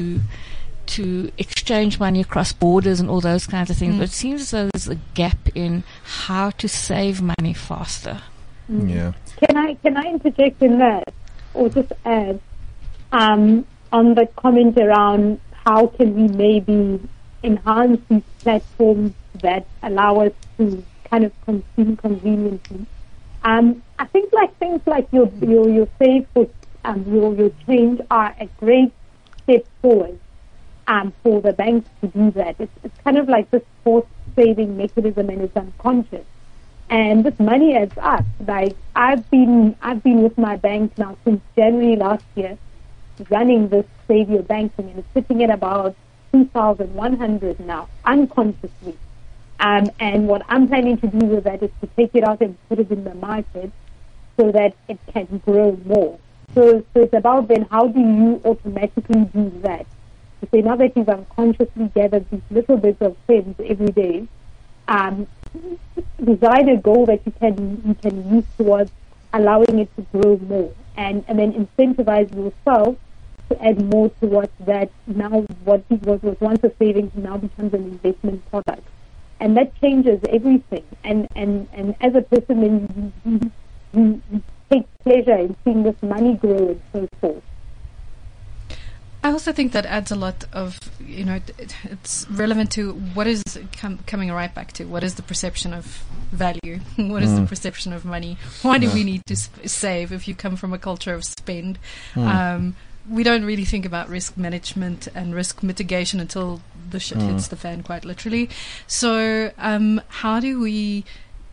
to 0.86 1.32
exchange 1.38 2.00
money 2.00 2.22
across 2.22 2.54
borders 2.54 3.00
and 3.00 3.10
all 3.10 3.22
those 3.22 3.48
kinds 3.48 3.70
of 3.70 3.78
things. 3.78 3.96
Mm. 3.96 4.00
But 4.00 4.10
it 4.10 4.12
seems 4.12 4.42
as 4.42 4.52
though 4.52 4.70
there's 4.74 4.88
a 4.88 5.00
gap 5.14 5.38
in 5.56 5.84
how 6.04 6.52
to 6.52 6.68
save 6.68 7.22
money 7.22 7.54
faster. 7.54 8.22
Mm. 8.70 8.94
Yeah. 8.94 9.14
Can 9.38 9.58
I 9.58 9.74
can 9.76 9.98
I 9.98 10.04
interject 10.04 10.62
in 10.62 10.80
that, 10.80 11.14
or 11.54 11.70
just 11.70 11.92
add 12.06 12.40
um, 13.12 13.66
on 13.92 14.16
the 14.16 14.28
comment 14.36 14.78
around 14.78 15.40
how 15.66 15.88
can 15.88 16.16
we 16.16 16.28
maybe 16.28 17.00
enhance 17.44 18.02
these 18.10 18.24
platforms 18.40 19.14
that 19.42 19.66
allow 19.82 20.22
us 20.22 20.34
to 20.58 20.84
kind 21.10 21.26
of 21.26 21.32
consume 21.46 21.98
conveniently? 21.98 22.86
Um, 23.44 23.84
I 24.00 24.06
think 24.06 24.32
like 24.34 24.58
things 24.58 24.82
like 24.86 25.08
your 25.12 25.30
your 25.42 25.70
your 25.70 25.88
save 26.00 26.28
for 26.34 26.48
um, 26.86 27.06
your 27.12 27.34
your 27.36 27.52
change 27.66 28.02
are 28.10 28.36
a 28.40 28.48
great 28.60 28.92
step 29.44 29.66
forward 29.82 30.20
um, 30.88 31.14
for 31.24 31.42
the 31.42 31.54
banks 31.54 31.90
to 32.02 32.08
do 32.08 32.32
that. 32.32 32.56
It's, 32.60 32.72
it's 32.84 32.98
kind 33.04 33.18
of 33.18 33.30
like 33.30 33.50
this 33.52 33.64
forced 33.84 34.08
saving 34.36 34.78
mechanism 34.78 35.30
and 35.30 35.42
it's 35.42 35.56
unconscious. 35.56 36.26
And 36.90 37.24
this 37.24 37.40
money 37.40 37.76
adds 37.76 37.98
up. 37.98 38.26
Like 38.46 38.76
I've 38.96 39.30
been, 39.30 39.76
I've 39.82 40.04
been 40.04 40.22
with 40.22 40.38
my 40.38 40.58
bank 40.58 40.98
now 40.98 41.18
since 41.24 41.42
January 41.56 41.96
last 41.96 42.26
year, 42.36 42.58
running 43.30 43.70
this 43.70 43.86
Save 44.08 44.30
Your 44.30 44.44
Banking, 44.44 44.90
and 44.90 45.00
it's 45.00 45.14
sitting 45.14 45.44
at 45.44 45.50
about 45.50 45.96
2,100 46.32 47.60
now, 47.62 47.88
unconsciously. 48.06 48.98
Um, 49.60 49.90
and 50.00 50.28
what 50.28 50.44
I'm 50.50 50.68
planning 50.68 50.98
to 50.98 51.08
do 51.08 51.26
with 51.26 51.46
that 51.46 51.64
is 51.64 51.72
to 51.82 51.88
take 51.96 52.16
it 52.16 52.24
out 52.24 52.42
and 52.42 52.58
put 52.68 52.80
it 52.80 52.92
in 52.92 53.04
the 53.04 53.14
market 53.16 53.72
so 54.38 54.52
that 54.52 54.76
it 54.88 55.00
can 55.14 55.42
grow 55.46 55.80
more. 55.86 56.20
So, 56.54 56.84
so 56.94 57.02
it's 57.02 57.14
about 57.14 57.48
then 57.48 57.68
how 57.72 57.88
do 57.88 58.00
you 58.00 58.42
automatically 58.46 59.26
do 59.26 59.52
that? 59.62 59.86
To 60.44 60.50
say 60.52 60.62
now 60.62 60.76
that 60.76 60.96
you've 60.96 61.10
unconsciously 61.10 61.90
gathered 61.96 62.30
these 62.30 62.42
little 62.52 62.78
bits 62.78 63.02
of 63.02 63.18
things 63.28 63.56
every 63.66 63.92
day, 63.92 64.28
um, 64.88 65.28
design 66.24 66.70
a 66.70 66.78
goal 66.78 67.06
that 67.06 67.22
you 67.26 67.32
can 67.40 67.82
you 67.86 67.96
can 67.96 68.36
use 68.36 68.46
towards 68.58 68.92
allowing 69.34 69.80
it 69.80 69.90
to 69.96 70.02
grow 70.12 70.38
more, 70.38 70.74
and 70.98 71.24
and 71.28 71.40
then 71.40 71.54
incentivize 71.54 72.34
yourself 72.36 72.98
to 73.50 73.64
add 73.64 73.82
more 73.94 74.10
towards 74.22 74.52
that. 74.62 74.92
Now, 75.08 75.42
what 75.64 75.84
was 75.90 76.22
was 76.22 76.40
once 76.40 76.64
a 76.64 76.72
savings 76.78 77.12
now 77.16 77.38
becomes 77.38 77.74
an 77.74 77.84
investment 77.84 78.50
product, 78.50 78.88
and 79.40 79.56
that 79.58 79.74
changes 79.80 80.20
everything. 80.30 80.84
And 81.04 81.28
and 81.36 81.68
and 81.74 81.96
as 82.02 82.16
a 82.16 82.22
person, 82.22 82.62
then 82.62 83.14
you, 83.26 83.52
mm, 83.96 84.42
take 84.70 84.86
pleasure 85.04 85.38
in 85.38 85.56
seeing 85.64 85.84
this 85.84 86.02
money 86.02 86.36
grow 86.36 86.70
and 86.70 86.82
so 86.92 87.08
forth. 87.22 87.44
I 89.24 89.32
also 89.32 89.54
think 89.54 89.72
that 89.72 89.86
adds 89.86 90.12
a 90.12 90.18
lot 90.18 90.44
of, 90.52 90.78
you 91.00 91.24
know, 91.24 91.36
it, 91.36 91.76
it's 91.86 92.30
relevant 92.30 92.72
to 92.74 92.92
what 92.92 93.26
is 93.26 93.42
com- 93.78 94.00
coming 94.06 94.30
right 94.32 94.54
back 94.54 94.74
to. 94.74 94.84
What 94.86 95.02
is 95.02 95.16
the 95.16 95.22
perception 95.24 95.74
of 95.74 95.86
value, 96.32 96.80
what 96.98 97.24
is 97.24 97.34
the 97.40 97.46
perception 97.46 97.94
of 97.94 98.04
money, 98.04 98.38
why 98.64 98.78
do 98.80 98.90
we 98.92 99.04
need 99.04 99.26
to 99.28 99.36
sp- 99.40 99.66
save 99.66 100.12
if 100.12 100.28
you 100.28 100.36
come 100.36 100.58
from 100.58 100.74
a 100.74 100.78
culture 100.78 101.14
of 101.14 101.24
spend. 101.24 101.80
Um, 102.16 102.76
we 103.10 103.24
don't 103.24 103.44
really 103.44 103.66
think 103.66 103.86
about 103.86 104.10
risk 104.10 104.38
management 104.38 105.08
and 105.14 105.36
risk 105.36 105.62
mitigation 105.62 106.20
until 106.20 106.62
the 106.90 107.00
shit 107.00 107.22
hits 107.22 107.48
the 107.48 107.56
fan, 107.56 107.84
quite 107.84 108.06
literally. 108.06 108.50
So, 108.88 109.52
um, 109.58 110.02
how 110.08 110.40
do 110.40 110.60
we 110.60 111.04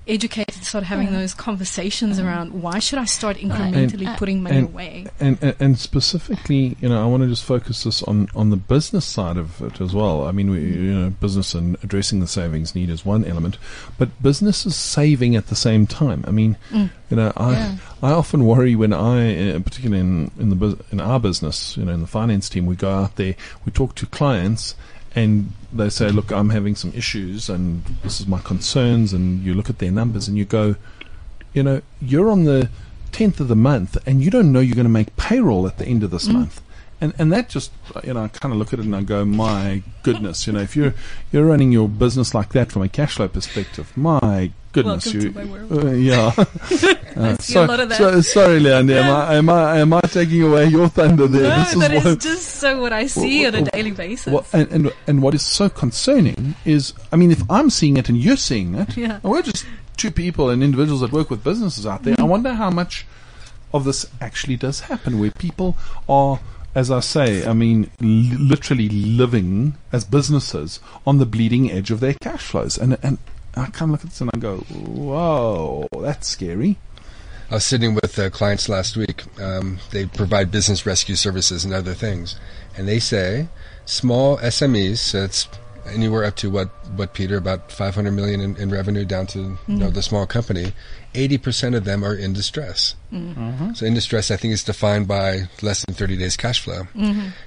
educate 0.08 0.54
and 0.56 0.64
start 0.64 0.84
having 0.84 1.12
those 1.12 1.34
conversations 1.34 2.18
around 2.18 2.62
why 2.62 2.78
should 2.78 2.98
I 2.98 3.04
start 3.04 3.36
incrementally 3.36 4.06
And- 4.06 4.18
putting 4.18 4.42
money 4.42 4.56
and- 4.58 4.66
away? 4.68 5.06
And, 5.20 5.38
and 5.42 5.54
and 5.60 5.78
specifically, 5.78 6.76
you 6.80 6.88
know, 6.88 7.00
I 7.02 7.06
want 7.06 7.22
to 7.22 7.28
just 7.28 7.44
focus 7.44 7.84
this 7.84 8.02
on, 8.04 8.28
on 8.34 8.50
the 8.50 8.56
business 8.56 9.04
side 9.04 9.36
of 9.36 9.60
it 9.62 9.80
as 9.80 9.94
well. 9.94 10.26
I 10.26 10.32
mean, 10.32 10.50
we, 10.50 10.60
you 10.60 10.94
know, 10.94 11.10
business 11.10 11.54
and 11.54 11.76
addressing 11.82 12.20
the 12.20 12.26
savings 12.26 12.74
need 12.74 12.90
is 12.90 13.04
one 13.04 13.24
element, 13.24 13.58
but 13.98 14.08
business 14.22 14.66
is 14.66 14.74
saving 14.74 15.36
at 15.36 15.46
the 15.48 15.56
same 15.56 15.86
time. 15.86 16.24
I 16.26 16.30
mean, 16.30 16.56
Mm. 16.72 16.90
you 17.10 17.16
know, 17.16 17.32
I 17.36 17.50
Yeah. 17.52 17.76
I 18.02 18.10
often 18.12 18.44
worry 18.46 18.74
when 18.74 18.92
I, 18.94 19.50
uh, 19.52 19.58
particularly 19.60 20.00
in 20.00 20.30
in 20.40 20.48
the 20.50 20.56
bus- 20.56 20.76
in 20.90 21.00
our 21.00 21.20
business, 21.20 21.76
you 21.76 21.84
know, 21.84 21.92
in 21.92 22.00
the 22.00 22.06
finance 22.06 22.48
team, 22.48 22.66
we 22.66 22.74
go 22.76 22.90
out 22.90 23.16
there, 23.16 23.34
we 23.64 23.72
talk 23.72 23.94
to 23.96 24.06
clients, 24.06 24.74
and 25.14 25.52
they 25.72 25.88
say, 25.90 26.10
"Look, 26.10 26.30
I'm 26.32 26.50
having 26.50 26.74
some 26.76 26.92
issues, 26.94 27.48
and 27.48 27.84
this 28.02 28.20
is 28.20 28.26
my 28.26 28.40
concerns." 28.40 29.12
And 29.12 29.42
you 29.42 29.54
look 29.54 29.70
at 29.70 29.78
their 29.78 29.90
numbers, 29.90 30.28
and 30.28 30.36
you 30.38 30.44
go, 30.44 30.76
you 31.52 31.62
know, 31.62 31.82
you're 32.00 32.30
on 32.30 32.44
the 32.44 32.68
tenth 33.12 33.40
of 33.40 33.48
the 33.48 33.56
month, 33.56 33.96
and 34.06 34.22
you 34.22 34.30
don't 34.30 34.52
know 34.52 34.60
you're 34.60 34.76
going 34.76 34.84
to 34.84 34.90
make 34.90 35.16
payroll 35.16 35.66
at 35.66 35.78
the 35.78 35.86
end 35.86 36.02
of 36.04 36.10
this 36.10 36.28
month. 36.28 36.60
And, 37.02 37.14
and 37.18 37.32
that 37.32 37.48
just 37.48 37.72
you 38.04 38.12
know 38.12 38.24
I 38.24 38.28
kind 38.28 38.52
of 38.52 38.58
look 38.58 38.74
at 38.74 38.78
it 38.78 38.84
and 38.84 38.94
I 38.94 39.00
go 39.00 39.24
my 39.24 39.82
goodness 40.02 40.46
you 40.46 40.52
know 40.52 40.60
if 40.60 40.76
you're 40.76 40.92
you're 41.32 41.46
running 41.46 41.72
your 41.72 41.88
business 41.88 42.34
like 42.34 42.50
that 42.52 42.70
from 42.70 42.82
a 42.82 42.90
cash 42.90 43.14
flow 43.14 43.26
perspective 43.26 43.90
my 43.96 44.52
goodness 44.72 45.06
Welcome 45.06 45.20
you 45.22 45.32
to 45.32 45.38
my 45.38 45.44
world. 45.50 45.84
uh, 45.86 45.90
yeah 45.92 46.30
Uh, 47.16 47.22
I 47.24 47.36
see 47.36 47.56
a 47.58 47.62
lot 47.64 47.80
of 47.80 47.88
that. 47.88 47.98
so, 47.98 48.20
sorry, 48.20 48.60
Leanne. 48.60 48.90
Am 48.92 49.10
I, 49.10 49.34
am 49.34 49.48
I 49.48 49.78
am 49.78 49.92
I 49.92 50.00
taking 50.02 50.42
away 50.42 50.66
your 50.66 50.88
thunder 50.88 51.26
there? 51.26 51.48
No, 51.48 51.58
This 51.64 51.74
that 51.74 51.92
is 51.92 52.04
what- 52.04 52.20
just 52.20 52.46
so 52.56 52.80
what 52.80 52.92
I 52.92 53.06
see 53.06 53.44
what- 53.44 53.54
on 53.54 53.62
a 53.66 53.70
daily 53.70 53.90
basis. 53.90 54.32
what- 54.32 54.46
and, 54.52 54.70
and 54.70 54.92
and 55.06 55.22
what 55.22 55.34
is 55.34 55.42
so 55.44 55.68
concerning 55.68 56.54
is, 56.64 56.92
I 57.12 57.16
mean, 57.16 57.30
if 57.30 57.42
I'm 57.50 57.70
seeing 57.70 57.96
it 57.96 58.08
and 58.08 58.16
you're 58.18 58.36
seeing 58.36 58.74
it, 58.74 58.96
Yeah. 58.96 59.20
and 59.22 59.24
we're 59.32 59.42
just 59.42 59.64
two 59.96 60.10
people 60.10 60.48
and 60.50 60.62
individuals 60.62 61.00
that 61.00 61.12
work 61.12 61.30
with 61.30 61.42
businesses 61.44 61.86
out 61.86 62.04
there. 62.04 62.14
I 62.14 62.22
mm-hmm. 62.22 62.28
wonder 62.28 62.54
how 62.54 62.70
much 62.70 63.06
of 63.74 63.84
this 63.84 64.06
actually 64.20 64.56
does 64.56 64.80
happen, 64.80 65.18
where 65.20 65.30
people 65.30 65.76
are, 66.08 66.40
as 66.74 66.90
I 66.90 67.00
say, 67.00 67.44
I 67.46 67.52
mean, 67.52 67.90
li- 68.00 68.36
literally 68.38 68.88
living 68.88 69.74
as 69.92 70.04
businesses 70.04 70.80
on 71.06 71.18
the 71.18 71.26
bleeding 71.26 71.70
edge 71.70 71.90
of 71.90 72.00
their 72.00 72.14
cash 72.14 72.42
flows, 72.42 72.78
and 72.78 72.96
and 73.02 73.18
I 73.56 73.66
kind 73.66 73.88
of 73.88 73.90
look 73.90 74.00
at 74.04 74.10
this 74.10 74.20
and 74.20 74.30
I 74.32 74.38
go, 74.38 74.58
whoa, 74.58 75.88
that's 76.00 76.28
scary. 76.28 76.78
I 77.50 77.54
was 77.54 77.64
sitting 77.64 77.94
with 77.94 78.16
uh, 78.18 78.30
clients 78.30 78.68
last 78.68 78.96
week. 78.96 79.24
Um, 79.40 79.78
they 79.90 80.06
provide 80.06 80.52
business 80.52 80.86
rescue 80.86 81.16
services 81.16 81.64
and 81.64 81.74
other 81.74 81.94
things, 81.94 82.38
and 82.76 82.86
they 82.86 83.00
say 83.00 83.48
small 83.86 84.36
SMEs. 84.38 84.98
So 84.98 85.24
it's 85.24 85.48
anywhere 85.86 86.24
up 86.24 86.36
to 86.36 86.48
what 86.50 86.68
what 86.94 87.12
Peter 87.14 87.36
about 87.36 87.72
500 87.72 88.12
million 88.12 88.40
in, 88.40 88.56
in 88.56 88.70
revenue 88.70 89.04
down 89.04 89.26
to 89.28 89.58
you 89.66 89.76
know 89.76 89.90
the 89.90 90.02
small 90.02 90.26
company. 90.26 90.72
80% 91.14 91.74
of 91.74 91.84
them 91.84 92.04
are 92.04 92.14
in 92.14 92.32
distress. 92.32 92.94
So 93.74 93.84
in 93.84 93.94
distress, 93.94 94.30
I 94.30 94.36
think 94.36 94.54
is 94.54 94.62
defined 94.62 95.08
by 95.08 95.48
less 95.60 95.84
than 95.84 95.96
30 95.96 96.18
days 96.18 96.36
cash 96.36 96.60
flow. 96.60 96.82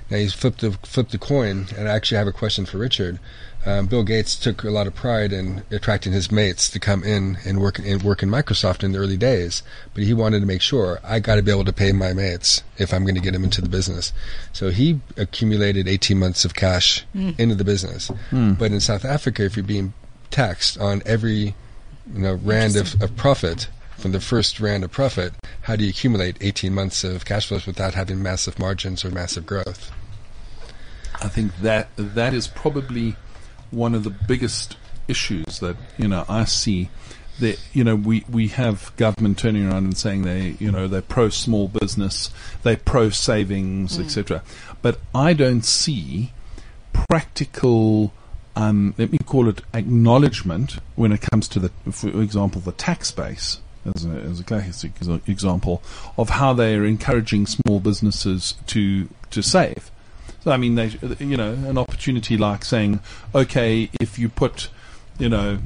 Now 0.10 0.18
you 0.18 0.30
flip 0.30 0.58
the 0.58 0.72
flip 0.84 1.10
the 1.10 1.18
coin, 1.18 1.68
and 1.78 1.88
I 1.88 1.96
actually 1.96 2.18
have 2.18 2.28
a 2.28 2.34
question 2.34 2.66
for 2.66 2.78
Richard. 2.78 3.20
Um, 3.66 3.86
Bill 3.86 4.04
Gates 4.04 4.36
took 4.36 4.64
a 4.64 4.70
lot 4.70 4.88
of 4.88 4.96
pride 4.96 5.32
in 5.32 5.64
attracting 5.72 6.12
his 6.12 6.32
mates 6.32 6.70
to 6.70 6.80
come 6.80 7.04
in 7.04 7.38
and 7.46 7.62
work 7.62 7.80
and 7.80 8.04
work 8.04 8.22
in 8.22 8.30
Microsoft 8.30 8.84
in 8.84 8.92
the 8.92 9.00
early 9.00 9.16
days, 9.16 9.64
but 9.94 10.04
he 10.04 10.14
wanted 10.14 10.42
to 10.42 10.46
make 10.46 10.62
sure 10.62 11.00
I 11.04 11.20
got 11.20 11.36
to 11.36 11.42
be 11.42 11.52
able 11.52 11.64
to 11.66 11.74
pay 11.74 11.94
my 11.94 12.12
mates 12.14 12.62
if 12.78 12.94
I'm 12.94 13.04
going 13.04 13.16
to 13.16 13.22
get 13.22 13.32
them 13.32 13.44
into 13.44 13.62
the 13.62 13.70
business. 13.70 14.12
So 14.52 14.70
he 14.70 15.00
accumulated 15.16 15.88
18 15.88 16.20
months 16.20 16.44
of 16.44 16.56
cash 16.56 17.06
into 17.38 17.56
the 17.56 17.64
business. 17.64 18.12
But 18.58 18.72
in 18.72 18.82
South 18.82 19.06
Africa, 19.06 19.46
if 19.46 19.56
you're 19.56 19.64
being 19.64 19.94
taxed 20.30 20.78
on 20.80 21.02
every 21.06 21.56
you 22.14 22.20
know 22.20 22.34
rand 22.44 22.76
of, 22.76 23.02
of 23.02 23.16
profit 23.16 23.70
from 23.98 24.12
the 24.12 24.20
first 24.20 24.60
rand 24.60 24.84
of 24.84 24.92
profit, 24.92 25.34
how 25.62 25.78
do 25.78 25.86
you 25.86 25.90
accumulate 25.92 26.38
18 26.42 26.74
months 26.74 27.06
of 27.06 27.24
cash 27.24 27.48
flows 27.48 27.66
without 27.66 27.94
having 27.94 28.22
massive 28.22 28.60
margins 28.60 29.06
or 29.06 29.12
massive 29.12 29.46
growth? 29.46 29.90
I 31.22 31.30
think 31.30 31.56
that 31.62 31.88
that 31.96 32.34
is 32.34 32.48
probably 32.48 33.16
one 33.74 33.96
of 33.96 34.04
the 34.04 34.10
biggest 34.10 34.78
issues 35.08 35.60
that 35.60 35.76
you 35.98 36.08
know 36.08 36.26
I 36.30 36.46
see. 36.46 36.90
That 37.40 37.60
you 37.74 37.84
know 37.84 37.96
we 37.96 38.24
we 38.30 38.50
have 38.50 38.96
government 38.96 39.40
turning 39.40 39.66
around 39.68 39.86
and 39.86 39.98
saying 39.98 40.22
they 40.22 40.56
you 40.60 40.72
know 40.72 40.88
they're 40.88 41.02
pro 41.02 41.30
small 41.30 41.68
business, 41.68 42.30
they're 42.62 42.78
pro 42.78 43.10
savings, 43.10 44.00
etc. 44.00 44.44
But 44.84 45.00
I 45.16 45.34
don't 45.34 45.66
see 45.66 46.32
practical. 47.10 48.14
Um, 48.56 48.94
let 49.00 49.12
me 49.12 49.18
call 49.26 49.50
it 49.50 49.64
acknowledgement 49.74 50.78
when 50.96 51.12
it 51.12 51.22
comes 51.22 51.48
to 51.50 51.60
the, 51.60 51.72
for 51.92 52.22
example, 52.22 52.62
the 52.62 52.72
tax 52.72 53.10
base 53.10 53.60
as 53.96 54.06
a, 54.06 54.10
as 54.10 54.40
a 54.40 54.44
classic 54.44 54.92
example 55.28 55.82
of 56.18 56.30
how 56.30 56.54
they 56.54 56.76
are 56.76 56.86
encouraging 56.86 57.46
small 57.48 57.80
businesses 57.80 58.56
to 58.68 59.10
to 59.32 59.42
save. 59.42 59.90
So 60.44 60.52
I 60.52 60.58
mean, 60.58 60.76
they, 60.76 60.88
you 61.20 61.38
know, 61.38 61.54
an 61.54 61.78
opportunity 61.78 62.38
like 62.38 62.66
saying, 62.66 63.00
okay, 63.34 63.90
if 64.02 64.20
you 64.20 64.28
put, 64.28 64.70
you 65.18 65.30
know, 65.30 65.60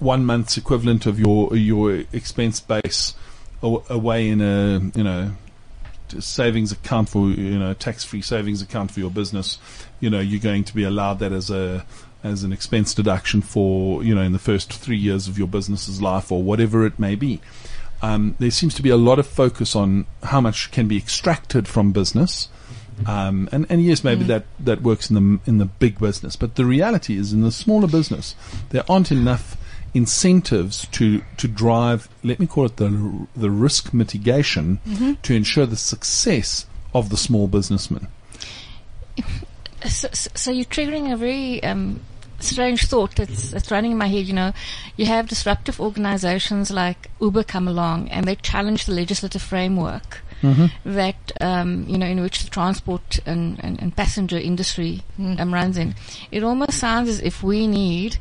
one 0.00 0.24
month's 0.24 0.56
equivalent 0.56 1.06
of 1.06 1.20
your 1.20 1.54
your 1.56 2.04
expense 2.12 2.58
base 2.58 3.14
away 3.62 4.28
in 4.28 4.40
a 4.40 4.90
you 4.94 5.02
know 5.04 5.30
savings 6.18 6.72
account 6.72 7.08
for 7.08 7.28
you 7.30 7.58
know 7.58 7.72
tax 7.72 8.04
free 8.04 8.20
savings 8.20 8.62
account 8.62 8.90
for 8.90 8.98
your 9.00 9.10
business, 9.10 9.58
you 10.00 10.10
know, 10.10 10.20
you're 10.20 10.40
going 10.40 10.64
to 10.64 10.74
be 10.74 10.82
allowed 10.82 11.20
that 11.20 11.32
as 11.32 11.48
a 11.48 11.86
as 12.24 12.42
an 12.42 12.52
expense 12.52 12.94
deduction 12.94 13.42
for 13.42 14.02
you 14.02 14.14
know 14.14 14.22
in 14.22 14.32
the 14.32 14.40
first 14.40 14.72
three 14.72 14.96
years 14.96 15.28
of 15.28 15.38
your 15.38 15.46
business's 15.46 16.02
life 16.02 16.32
or 16.32 16.42
whatever 16.42 16.84
it 16.84 16.98
may 16.98 17.14
be. 17.14 17.40
Um, 18.02 18.34
there 18.40 18.50
seems 18.50 18.74
to 18.74 18.82
be 18.82 18.90
a 18.90 18.96
lot 18.96 19.18
of 19.20 19.26
focus 19.26 19.74
on 19.74 20.06
how 20.24 20.40
much 20.40 20.70
can 20.72 20.88
be 20.88 20.96
extracted 20.96 21.66
from 21.68 21.92
business. 21.92 22.48
Um, 23.04 23.48
and, 23.52 23.66
and 23.68 23.84
yes, 23.84 24.02
maybe 24.02 24.24
that, 24.24 24.44
that 24.60 24.80
works 24.80 25.10
in 25.10 25.16
the 25.16 25.40
in 25.44 25.58
the 25.58 25.66
big 25.66 25.98
business, 25.98 26.34
but 26.34 26.54
the 26.54 26.64
reality 26.64 27.16
is 27.18 27.32
in 27.32 27.42
the 27.42 27.52
smaller 27.52 27.86
business, 27.86 28.34
there 28.70 28.84
aren't 28.88 29.12
enough 29.12 29.56
incentives 29.92 30.86
to 30.92 31.22
to 31.36 31.48
drive. 31.48 32.08
Let 32.22 32.40
me 32.40 32.46
call 32.46 32.64
it 32.64 32.76
the 32.76 33.26
the 33.36 33.50
risk 33.50 33.92
mitigation 33.92 34.80
to 35.22 35.34
ensure 35.34 35.66
the 35.66 35.76
success 35.76 36.66
of 36.94 37.10
the 37.10 37.16
small 37.16 37.48
businessman. 37.48 38.08
So, 39.86 40.08
so 40.12 40.30
so 40.34 40.50
you're 40.50 40.64
triggering 40.64 41.12
a 41.12 41.16
very 41.16 41.62
um, 41.62 42.00
strange 42.40 42.86
thought 42.86 43.14
that's, 43.16 43.50
that's 43.50 43.70
running 43.70 43.92
in 43.92 43.98
my 43.98 44.08
head. 44.08 44.26
You 44.26 44.34
know, 44.34 44.52
you 44.96 45.06
have 45.06 45.28
disruptive 45.28 45.80
organizations 45.80 46.70
like 46.70 47.10
Uber 47.20 47.44
come 47.44 47.68
along 47.68 48.08
and 48.08 48.26
they 48.26 48.36
challenge 48.36 48.86
the 48.86 48.92
legislative 48.92 49.42
framework 49.42 50.22
that 50.84 51.32
um, 51.40 51.84
you 51.88 51.98
know 51.98 52.06
in 52.06 52.20
which 52.20 52.44
the 52.44 52.50
transport 52.50 53.18
and, 53.26 53.58
and, 53.64 53.80
and 53.82 53.96
passenger 53.96 54.38
industry 54.38 55.02
um, 55.18 55.52
runs 55.52 55.76
in. 55.76 55.94
It 56.30 56.42
almost 56.42 56.78
sounds 56.78 57.08
as 57.08 57.20
if 57.20 57.42
we 57.42 57.66
need 57.66 58.18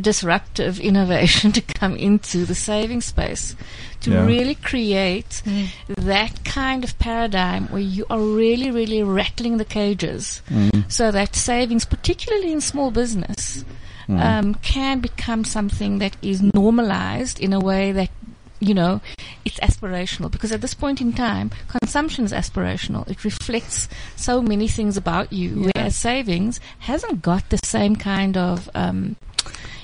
disruptive 0.00 0.80
innovation 0.90 1.52
to 1.52 1.60
come 1.60 1.94
into 1.96 2.44
the 2.46 2.54
saving 2.54 3.00
space 3.02 3.54
to 4.00 4.10
Yeah. 4.12 4.24
really 4.24 4.54
create 4.54 5.42
that 5.88 6.42
kind 6.44 6.84
of 6.84 6.98
paradigm 6.98 7.66
where 7.68 7.82
you 7.82 8.06
are 8.08 8.20
really, 8.20 8.70
really 8.70 9.02
rattling 9.02 9.58
the 9.58 9.64
cages. 9.64 10.40
So 10.88 11.10
that 11.10 11.36
savings, 11.36 11.84
particularly 11.84 12.50
in 12.52 12.60
small 12.62 12.90
business, 12.90 13.64
um, 14.08 14.54
can 14.54 15.00
become 15.00 15.44
something 15.44 15.98
that 15.98 16.16
is 16.22 16.42
normalized 16.42 17.38
in 17.38 17.52
a 17.52 17.60
way 17.60 17.92
that 17.92 18.10
you 18.60 18.74
know, 18.74 19.00
it's 19.44 19.58
aspirational 19.60 20.30
because 20.30 20.52
at 20.52 20.60
this 20.60 20.74
point 20.74 21.00
in 21.00 21.12
time, 21.12 21.50
consumption 21.68 22.24
is 22.24 22.32
aspirational. 22.32 23.08
It 23.08 23.24
reflects 23.24 23.88
so 24.16 24.42
many 24.42 24.68
things 24.68 24.96
about 24.96 25.32
you, 25.32 25.70
whereas 25.74 25.96
savings 25.96 26.60
hasn't 26.80 27.22
got 27.22 27.48
the 27.48 27.58
same 27.64 27.96
kind 27.96 28.36
of, 28.36 28.68
um, 28.74 29.16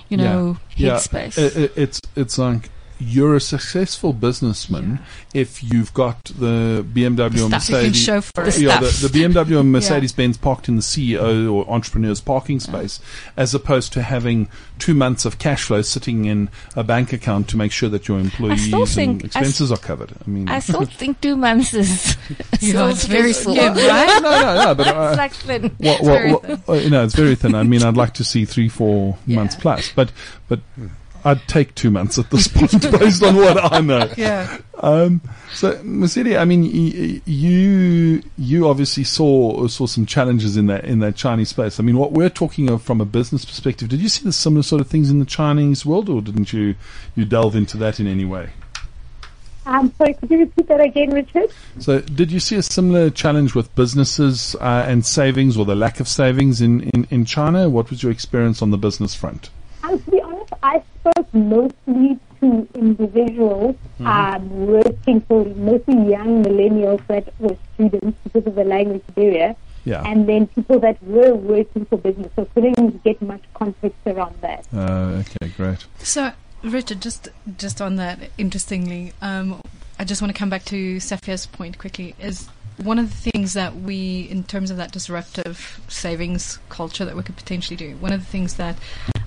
you 0.09 0.19
know, 0.19 0.59
yeah, 0.77 0.97
headspace. 0.97 1.39
It, 1.39 1.57
it, 1.57 1.73
it's 1.77 2.01
it's 2.15 2.39
like 2.39 2.69
you're 2.99 3.35
a 3.37 3.41
successful 3.41 4.13
businessman 4.13 5.01
if 5.35 5.63
you've 5.63 5.93
got 5.93 6.25
the 6.25 6.85
BMW 6.95 7.35
you 7.35 7.41
can 7.43 7.51
Mercedes. 7.51 7.97
show 7.97 8.21
for 8.21 8.45
it. 8.45 8.59
yeah, 8.59 8.81
the, 8.81 9.09
the 9.09 9.19
BMW 9.19 9.61
and 9.61 9.71
Mercedes 9.73 10.13
Benz 10.13 10.37
parked 10.39 10.69
in 10.69 10.77
the 10.77 10.83
CEO 10.83 11.53
or 11.53 11.69
entrepreneur's 11.69 12.21
parking 12.21 12.59
space, 12.61 12.99
as 13.37 13.55
opposed 13.55 13.93
to 13.93 14.03
having 14.03 14.49
two 14.79 14.95
months 14.95 15.25
of 15.25 15.39
cash 15.39 15.65
flow 15.65 15.83
sitting 15.83 16.25
in 16.25 16.49
a 16.75 16.83
bank 16.85 17.13
account 17.13 17.49
to 17.49 17.57
make 17.57 17.73
sure 17.73 17.89
that 17.91 18.09
your 18.09 18.19
employees 18.19 18.73
and 18.73 18.89
think- 18.89 19.23
I 19.25 19.27
s- 19.27 19.37
expenses 19.37 19.73
are 19.73 19.79
covered. 19.79 20.13
I 20.27 20.31
mean, 20.31 20.49
I 20.49 20.59
still 20.61 20.85
think 20.87 21.21
two 21.21 21.37
months 21.37 21.75
is 21.75 22.17
Yeah, 22.29 22.37
still 22.71 22.87
it's 22.89 23.05
very 23.05 23.33
stressful. 23.33 23.55
slim, 23.57 23.75
right? 23.75 24.21
no, 24.23 24.31
no, 24.31 24.65
no, 24.65 24.75
but 24.75 24.87
uh, 24.89 25.09
It's 25.11 25.19
like 25.19 25.33
thin. 25.35 25.69
very 25.79 26.33
what, 26.33 26.45
what, 26.49 26.69
uh, 26.69 26.73
you 26.81 26.91
know, 26.91 27.05
it's 27.05 27.15
very 27.15 27.35
thin. 27.35 27.55
I 27.55 27.63
mean, 27.63 27.83
I'd 27.83 27.97
like 27.97 28.15
to 28.15 28.25
see 28.25 28.45
three, 28.47 28.69
four 28.69 29.19
months 29.27 29.55
plus, 29.55 29.93
but 29.93 30.11
but 30.49 30.61
I'd 31.27 31.47
take 31.49 31.75
two 31.75 31.91
months 31.91 32.19
at 32.19 32.31
this 32.31 32.47
point 32.55 32.71
based 32.99 33.23
on 33.23 33.37
what 33.37 33.73
I 33.73 33.81
know. 33.81 34.09
Yeah. 34.17 34.59
Um, 34.79 35.21
so, 35.53 35.75
Mosidi, 35.79 36.39
I 36.39 36.45
mean, 36.45 36.63
y- 36.63 36.93
y- 37.15 37.21
you 37.27 38.23
you 38.39 38.69
obviously 38.69 39.05
saw 39.05 39.67
saw 39.67 39.87
some 39.87 40.07
challenges 40.07 40.57
in 40.57 40.67
that 40.67 40.85
in 40.85 41.01
that 41.01 41.17
Chinese 41.17 41.49
space. 41.49 41.81
I 41.81 41.83
mean, 41.83 41.97
what 41.99 42.13
we're 42.13 42.29
talking 42.31 42.71
of 42.71 42.83
from 42.83 43.01
a 43.01 43.05
business 43.05 43.45
perspective, 43.45 43.89
did 43.89 44.01
you 44.01 44.09
see 44.09 44.23
the 44.25 44.33
similar 44.33 44.63
sort 44.63 44.81
of 44.81 44.87
things 44.87 45.11
in 45.11 45.19
the 45.19 45.25
Chinese 45.25 45.85
world, 45.85 46.09
or 46.09 46.23
didn't 46.23 46.53
you 46.53 46.75
you 47.17 47.25
delve 47.25 47.57
into 47.57 47.77
that 47.79 47.99
in 47.99 48.07
any 48.07 48.25
way? 48.25 48.51
Um, 49.65 49.93
sorry, 49.99 50.15
could 50.15 50.31
you 50.31 50.39
repeat 50.39 50.69
that 50.69 50.81
again, 50.81 51.11
Richard? 51.13 51.51
So, 51.81 52.01
did 52.01 52.31
you 52.31 52.39
see 52.39 52.55
a 52.55 52.63
similar 52.63 53.11
challenge 53.11 53.57
with 53.57 53.75
businesses 53.75 54.55
uh, 54.61 54.85
and 54.87 55.05
savings, 55.05 55.57
or 55.57 55.65
the 55.65 55.75
lack 55.75 55.99
of 55.99 56.07
savings 56.07 56.61
in, 56.61 56.83
in, 56.91 57.09
in 57.11 57.25
China? 57.25 57.69
What 57.69 57.91
was 57.91 58.01
your 58.03 58.13
experience 58.13 58.63
on 58.63 58.71
the 58.71 58.79
business 58.79 59.15
front? 59.17 59.51
Um, 59.83 59.99
to 59.99 60.11
be 60.11 60.21
honest, 60.21 60.26
I 60.73 60.83
spoke 61.01 61.29
mostly 61.33 62.19
to 62.41 62.69
individuals 62.75 63.77
um, 64.01 64.67
working 64.67 65.21
for 65.23 65.45
mostly 65.71 65.99
young 66.11 66.45
millennials 66.45 67.07
that 67.07 67.25
were 67.39 67.57
students 67.75 68.19
because 68.25 68.47
of 68.47 68.55
the 68.57 68.65
language 68.65 69.05
barrier, 69.15 69.55
Yeah. 69.85 70.03
and 70.11 70.29
then 70.29 70.49
people 70.49 70.79
that 70.81 71.01
were 71.03 71.35
working 71.35 71.85
for 71.87 71.97
business. 71.99 72.31
So 72.37 72.45
couldn't 72.53 73.03
get 73.05 73.23
much 73.23 73.43
context 73.55 73.99
around 74.07 74.35
that. 74.41 74.67
Uh, 74.75 75.23
okay, 75.23 75.49
great. 75.57 75.87
So, 75.99 76.33
Richard, 76.63 77.01
just 77.01 77.29
just 77.65 77.81
on 77.81 77.97
that, 77.97 78.19
interestingly, 78.37 79.13
um, 79.23 79.61
I 80.01 80.05
just 80.05 80.21
want 80.21 80.33
to 80.35 80.39
come 80.39 80.51
back 80.51 80.65
to 80.67 80.97
Safia's 80.97 81.47
point 81.47 81.79
quickly. 81.79 82.15
Is 82.21 82.49
one 82.83 82.99
of 82.99 83.07
the 83.11 83.31
things 83.31 83.55
that 83.55 83.73
we, 83.77 84.29
in 84.31 84.43
terms 84.45 84.71
of 84.71 84.77
that 84.77 84.91
disruptive 84.93 85.81
savings 85.89 86.59
culture 86.69 87.05
that 87.07 87.17
we 87.17 87.23
could 87.23 87.37
potentially 87.37 87.77
do, 87.77 87.97
one 87.97 88.13
of 88.13 88.21
the 88.21 88.27
things 88.27 88.55
that 88.55 88.77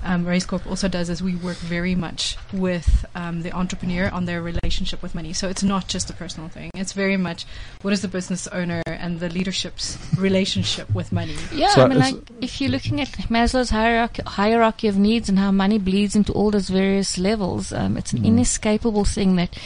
um, 0.03 0.25
Race 0.25 0.45
Corp 0.45 0.65
also 0.67 0.87
does 0.87 1.09
is 1.09 1.21
we 1.21 1.35
work 1.35 1.57
very 1.57 1.95
much 1.95 2.37
with 2.53 3.05
um, 3.15 3.41
the 3.41 3.51
entrepreneur 3.51 4.09
on 4.09 4.25
their 4.25 4.41
relationship 4.41 5.01
with 5.01 5.13
money. 5.13 5.33
So 5.33 5.49
it's 5.49 5.63
not 5.63 5.87
just 5.87 6.09
a 6.09 6.13
personal 6.13 6.49
thing. 6.49 6.71
It's 6.75 6.93
very 6.93 7.17
much 7.17 7.45
what 7.81 7.93
is 7.93 8.01
the 8.01 8.07
business 8.07 8.47
owner 8.47 8.81
and 8.85 9.19
the 9.19 9.29
leadership's 9.29 9.97
relationship 10.17 10.93
with 10.93 11.11
money. 11.11 11.35
Yeah, 11.53 11.69
So 11.69 11.83
I 11.83 11.87
mean, 11.87 11.99
like 11.99 12.15
if 12.41 12.61
you're 12.61 12.71
looking 12.71 13.01
at 13.01 13.09
Maslow's 13.29 13.69
hierarchy, 13.69 14.23
hierarchy 14.25 14.87
of 14.87 14.97
needs 14.97 15.29
and 15.29 15.39
how 15.39 15.51
money 15.51 15.77
bleeds 15.77 16.15
into 16.15 16.31
all 16.33 16.51
those 16.51 16.69
various 16.69 17.17
levels, 17.17 17.73
um, 17.73 17.97
it's 17.97 18.13
an 18.13 18.25
inescapable 18.25 19.05
thing 19.05 19.35
that 19.35 19.57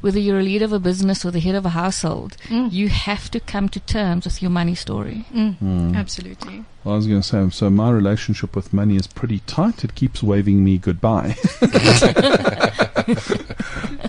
whether 0.00 0.18
you're 0.18 0.38
a 0.40 0.42
leader 0.42 0.64
of 0.64 0.72
a 0.72 0.78
business 0.78 1.24
or 1.24 1.30
the 1.30 1.40
head 1.40 1.54
of 1.54 1.64
a 1.66 1.70
household, 1.70 2.36
Mm. 2.48 2.72
you 2.72 2.88
have 2.88 3.30
to 3.30 3.40
come 3.40 3.68
to 3.68 3.80
terms 3.80 4.24
with 4.24 4.40
your 4.42 4.50
money 4.50 4.74
story. 4.74 5.24
Mm, 5.34 5.94
Absolutely. 5.96 6.64
I 6.84 6.88
was 6.88 7.06
going 7.06 7.20
to 7.20 7.26
say, 7.28 7.50
so 7.50 7.68
my 7.68 7.90
relationship 7.90 8.56
with 8.56 8.72
money 8.72 8.96
is 8.96 9.06
pretty 9.06 9.40
tight. 9.46 9.84
It 9.84 9.94
keeps 9.94 10.22
waving 10.22 10.64
me 10.64 10.78
goodbye. 10.78 11.36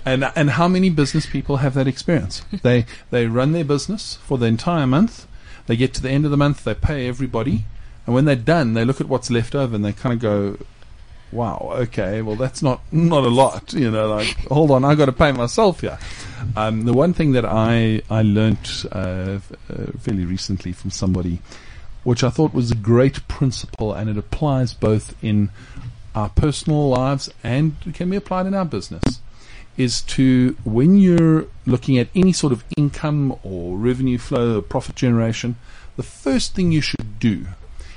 and 0.04 0.30
and 0.34 0.50
how 0.50 0.68
many 0.68 0.90
business 0.90 1.26
people 1.26 1.58
have 1.58 1.74
that 1.74 1.86
experience? 1.86 2.42
They 2.62 2.86
they 3.10 3.26
run 3.26 3.52
their 3.52 3.64
business 3.64 4.16
for 4.22 4.38
the 4.38 4.46
entire 4.46 4.86
month. 4.86 5.26
They 5.66 5.76
get 5.76 5.94
to 5.94 6.02
the 6.02 6.10
end 6.10 6.24
of 6.24 6.30
the 6.30 6.36
month, 6.36 6.64
they 6.64 6.74
pay 6.74 7.06
everybody, 7.08 7.64
and 8.06 8.14
when 8.14 8.24
they're 8.24 8.34
done, 8.36 8.74
they 8.74 8.84
look 8.84 9.00
at 9.00 9.08
what's 9.08 9.30
left 9.30 9.54
over 9.54 9.76
and 9.76 9.84
they 9.84 9.92
kind 9.92 10.12
of 10.12 10.18
go, 10.20 10.58
"Wow, 11.32 11.72
okay, 11.74 12.22
well 12.22 12.36
that's 12.36 12.62
not 12.62 12.80
not 12.92 13.24
a 13.24 13.28
lot." 13.28 13.72
You 13.72 13.90
know, 13.90 14.08
like 14.08 14.36
hold 14.48 14.70
on, 14.70 14.84
I've 14.84 14.98
got 14.98 15.06
to 15.06 15.12
pay 15.12 15.32
myself 15.32 15.80
here. 15.80 15.98
Um, 16.56 16.84
the 16.84 16.92
one 16.92 17.12
thing 17.12 17.32
that 17.32 17.44
I 17.44 18.02
I 18.10 18.22
learnt 18.22 18.84
uh, 18.92 19.38
uh, 19.70 19.86
fairly 19.98 20.24
recently 20.24 20.72
from 20.72 20.90
somebody 20.90 21.40
which 22.04 22.24
I 22.24 22.30
thought 22.30 22.52
was 22.52 22.70
a 22.70 22.76
great 22.76 23.26
principle, 23.28 23.92
and 23.92 24.10
it 24.10 24.18
applies 24.18 24.74
both 24.74 25.14
in 25.22 25.50
our 26.14 26.28
personal 26.28 26.88
lives 26.88 27.30
and 27.42 27.76
can 27.94 28.10
be 28.10 28.16
applied 28.16 28.46
in 28.46 28.54
our 28.54 28.64
business, 28.64 29.20
is 29.76 30.02
to 30.02 30.56
when 30.64 30.96
you're 30.98 31.46
looking 31.64 31.98
at 31.98 32.08
any 32.14 32.32
sort 32.32 32.52
of 32.52 32.64
income 32.76 33.36
or 33.42 33.78
revenue 33.78 34.18
flow 34.18 34.58
or 34.58 34.62
profit 34.62 34.96
generation, 34.96 35.56
the 35.96 36.02
first 36.02 36.54
thing 36.54 36.72
you 36.72 36.80
should 36.80 37.18
do 37.18 37.46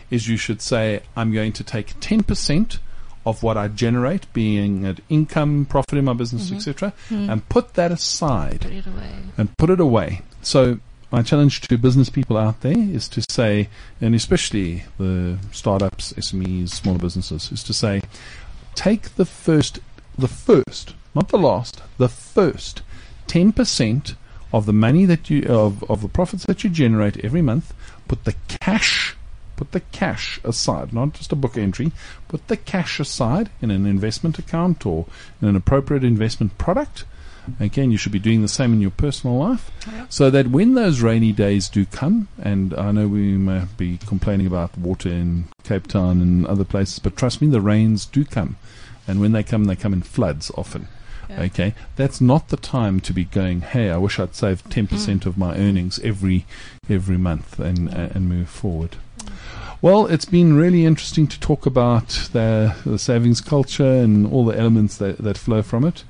is 0.10 0.28
you 0.28 0.38
should 0.38 0.62
say, 0.62 1.02
I'm 1.16 1.34
going 1.34 1.52
to 1.54 1.64
take 1.64 2.00
10% 2.00 2.78
of 3.26 3.44
what 3.44 3.58
I 3.58 3.68
generate, 3.68 4.32
being 4.34 4.86
it 4.86 5.00
income, 5.10 5.66
profit 5.66 5.98
in 5.98 6.06
my 6.06 6.14
business, 6.14 6.48
mm-hmm. 6.48 6.58
etc., 6.58 6.94
mm. 7.10 7.30
and 7.32 7.48
put 7.50 7.74
that 7.74 7.92
aside 7.92 8.62
Put 8.62 8.74
it 8.74 8.86
away. 8.88 9.12
and 9.38 9.58
put 9.58 9.70
it 9.70 9.80
away. 9.80 10.22
So 10.42 10.80
my 11.12 11.22
challenge 11.22 11.62
to 11.62 11.78
business 11.78 12.10
people 12.10 12.38
out 12.38 12.62
there 12.62 12.78
is 12.78 13.08
to 13.10 13.24
say, 13.30 13.70
and 14.02 14.14
especially 14.14 14.84
the 14.98 15.38
startups, 15.52 16.14
SMEs, 16.14 16.70
smaller 16.70 17.00
businesses, 17.00 17.52
is 17.52 17.64
to 17.64 17.74
say, 17.74 18.02
take 18.76 19.16
the 19.16 19.26
first, 19.26 19.80
the 20.18 20.28
first, 20.28 20.94
not 21.14 21.30
the 21.30 21.38
last, 21.38 21.82
the 21.98 22.10
first 22.10 22.82
ten 23.28 23.52
percent 23.52 24.16
of 24.54 24.66
the 24.66 24.74
money 24.74 25.06
that 25.06 25.30
you 25.30 25.44
of 25.50 25.84
of 25.90 26.02
the 26.02 26.08
profits 26.08 26.46
that 26.46 26.64
you 26.64 26.70
generate 26.70 27.24
every 27.24 27.42
month. 27.42 27.74
Put 28.08 28.24
the 28.26 28.36
cash, 28.48 29.16
put 29.56 29.72
the 29.72 29.80
cash 29.80 30.40
aside, 30.44 30.94
not 30.94 31.14
just 31.14 31.32
a 31.32 31.36
book 31.36 31.58
entry. 31.58 31.92
Put 32.28 32.48
the 32.48 32.58
cash 32.58 33.00
aside 33.00 33.50
in 33.62 33.72
an 33.72 33.86
investment 33.86 34.40
account 34.40 34.86
or 34.86 35.06
in 35.42 35.48
an 35.48 35.56
appropriate 35.56 36.04
investment 36.04 36.58
product. 36.58 37.06
Again, 37.60 37.92
you 37.92 37.98
should 37.98 38.12
be 38.12 38.18
doing 38.18 38.42
the 38.42 38.48
same 38.48 38.74
in 38.74 38.82
your 38.82 38.90
personal 38.90 39.38
life, 39.38 39.70
so 40.10 40.32
that 40.32 40.48
when 40.48 40.74
those 40.74 41.02
rainy 41.02 41.32
days 41.32 41.70
do 41.70 41.86
come, 41.86 42.28
and 42.42 42.74
I 42.74 42.92
know 42.92 43.08
we 43.08 43.38
may 43.38 43.66
be 43.78 44.00
complaining 44.08 44.48
about 44.48 44.76
water 44.78 45.10
in 45.10 45.46
Cape 45.64 45.86
Town 45.86 46.22
and 46.22 46.48
other 46.48 46.64
places, 46.64 46.98
but 46.98 47.16
trust 47.16 47.44
me, 47.44 47.48
the 47.48 47.62
rains 47.62 48.08
do 48.08 48.26
come, 48.26 48.58
and 49.08 49.22
when 49.22 49.32
they 49.32 49.44
come, 49.44 49.66
they 49.66 49.76
come 49.76 49.94
in 49.94 50.02
floods 50.02 50.52
often. 50.58 50.88
Okay, 51.30 51.74
that's 51.96 52.22
not 52.22 52.50
the 52.50 52.58
time 52.58 53.00
to 53.02 53.14
be 53.14 53.26
going. 53.26 53.62
Hey, 53.62 53.90
I 53.90 53.98
wish 53.98 54.20
I'd 54.20 54.36
saved 54.36 54.72
ten 54.72 54.88
percent 54.88 55.24
mm. 55.24 55.28
of 55.28 55.38
my 55.38 55.56
earnings 55.56 56.00
every 56.00 56.46
every 56.90 57.18
month 57.18 57.60
and 57.60 57.90
and 57.90 58.30
move 58.30 58.48
forward. 58.48 58.96
Well, 59.82 60.08
it's 60.08 60.26
been 60.26 60.56
really 60.56 60.86
interesting 60.86 61.28
to 61.28 61.40
talk 61.40 61.66
about 61.66 62.30
the, 62.32 62.76
the 62.86 62.98
savings 62.98 63.42
culture 63.42 63.84
and 63.86 64.26
all 64.26 64.46
the 64.46 64.58
elements 64.58 64.98
that, 64.98 65.20
that 65.20 65.38
flow 65.38 65.62
from 65.62 65.86
it. 65.86 66.04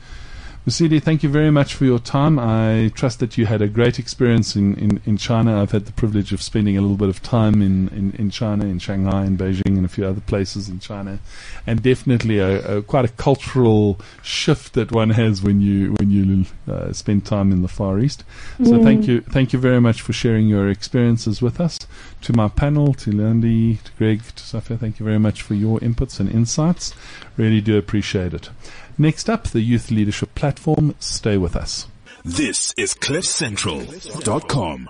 Mosidi, 0.66 1.00
thank 1.00 1.22
you 1.22 1.30
very 1.30 1.52
much 1.52 1.76
for 1.76 1.86
your 1.86 2.00
time. 2.00 2.40
I 2.40 2.90
trust 2.96 3.20
that 3.20 3.38
you 3.38 3.46
had 3.46 3.62
a 3.62 3.68
great 3.68 4.00
experience 4.00 4.56
in, 4.56 4.76
in, 4.80 5.00
in 5.06 5.16
China. 5.16 5.62
I've 5.62 5.70
had 5.70 5.86
the 5.86 5.92
privilege 5.92 6.34
of 6.34 6.42
spending 6.42 6.76
a 6.76 6.82
little 6.82 6.98
bit 6.98 7.08
of 7.08 7.22
time 7.22 7.62
in, 7.62 7.90
in, 7.90 8.14
in 8.18 8.32
China, 8.32 8.66
in 8.66 8.80
Shanghai, 8.80 9.26
in 9.26 9.38
Beijing, 9.38 9.78
and 9.78 9.86
a 9.86 9.88
few 9.88 10.08
other 10.08 10.22
places 10.22 10.68
in 10.68 10.80
China, 10.80 11.20
and 11.68 11.84
definitely 11.84 12.40
a, 12.40 12.78
a 12.78 12.82
quite 12.82 13.06
a 13.06 13.10
cultural 13.10 14.00
shift 14.24 14.74
that 14.74 14.92
one 14.92 15.12
has 15.12 15.44
when 15.44 15.62
you 15.62 15.94
when 16.00 16.10
you 16.10 16.46
uh, 16.68 16.92
spend 16.92 17.28
time 17.28 17.52
in 17.52 17.62
the 17.62 17.68
Far 17.68 18.00
East. 18.00 18.24
So 18.64 18.84
thank 18.84 19.08
you, 19.08 19.22
thank 19.22 19.54
you 19.54 19.60
very 19.60 19.80
much 19.80 20.02
for 20.02 20.14
sharing 20.14 20.48
your 20.48 20.68
experiences 20.68 21.44
with 21.44 21.62
us. 21.62 21.78
To 22.22 22.34
my 22.34 22.48
panel, 22.48 22.96
to 22.96 23.12
Leandi, 23.12 23.84
to 23.84 23.92
Greg, 24.00 24.24
to 24.24 24.44
Safia, 24.44 24.80
thank 24.80 25.00
you 25.00 25.06
very 25.06 25.20
much 25.20 25.44
for 25.44 25.54
your 25.54 25.80
inputs 25.82 26.20
and 26.20 26.28
insights. 26.28 26.96
Really 27.38 27.62
do 27.62 27.78
appreciate 27.78 28.34
it. 28.34 28.50
Next 28.98 29.30
up, 29.30 29.48
the 29.48 29.62
Youth 29.62 29.92
Leadership 29.92 30.34
Platform. 30.36 30.96
Stay 31.00 31.38
with 31.38 31.56
us. 31.56 31.88
This 32.24 32.74
is 32.78 32.94
CliffCentral.com. 32.94 34.90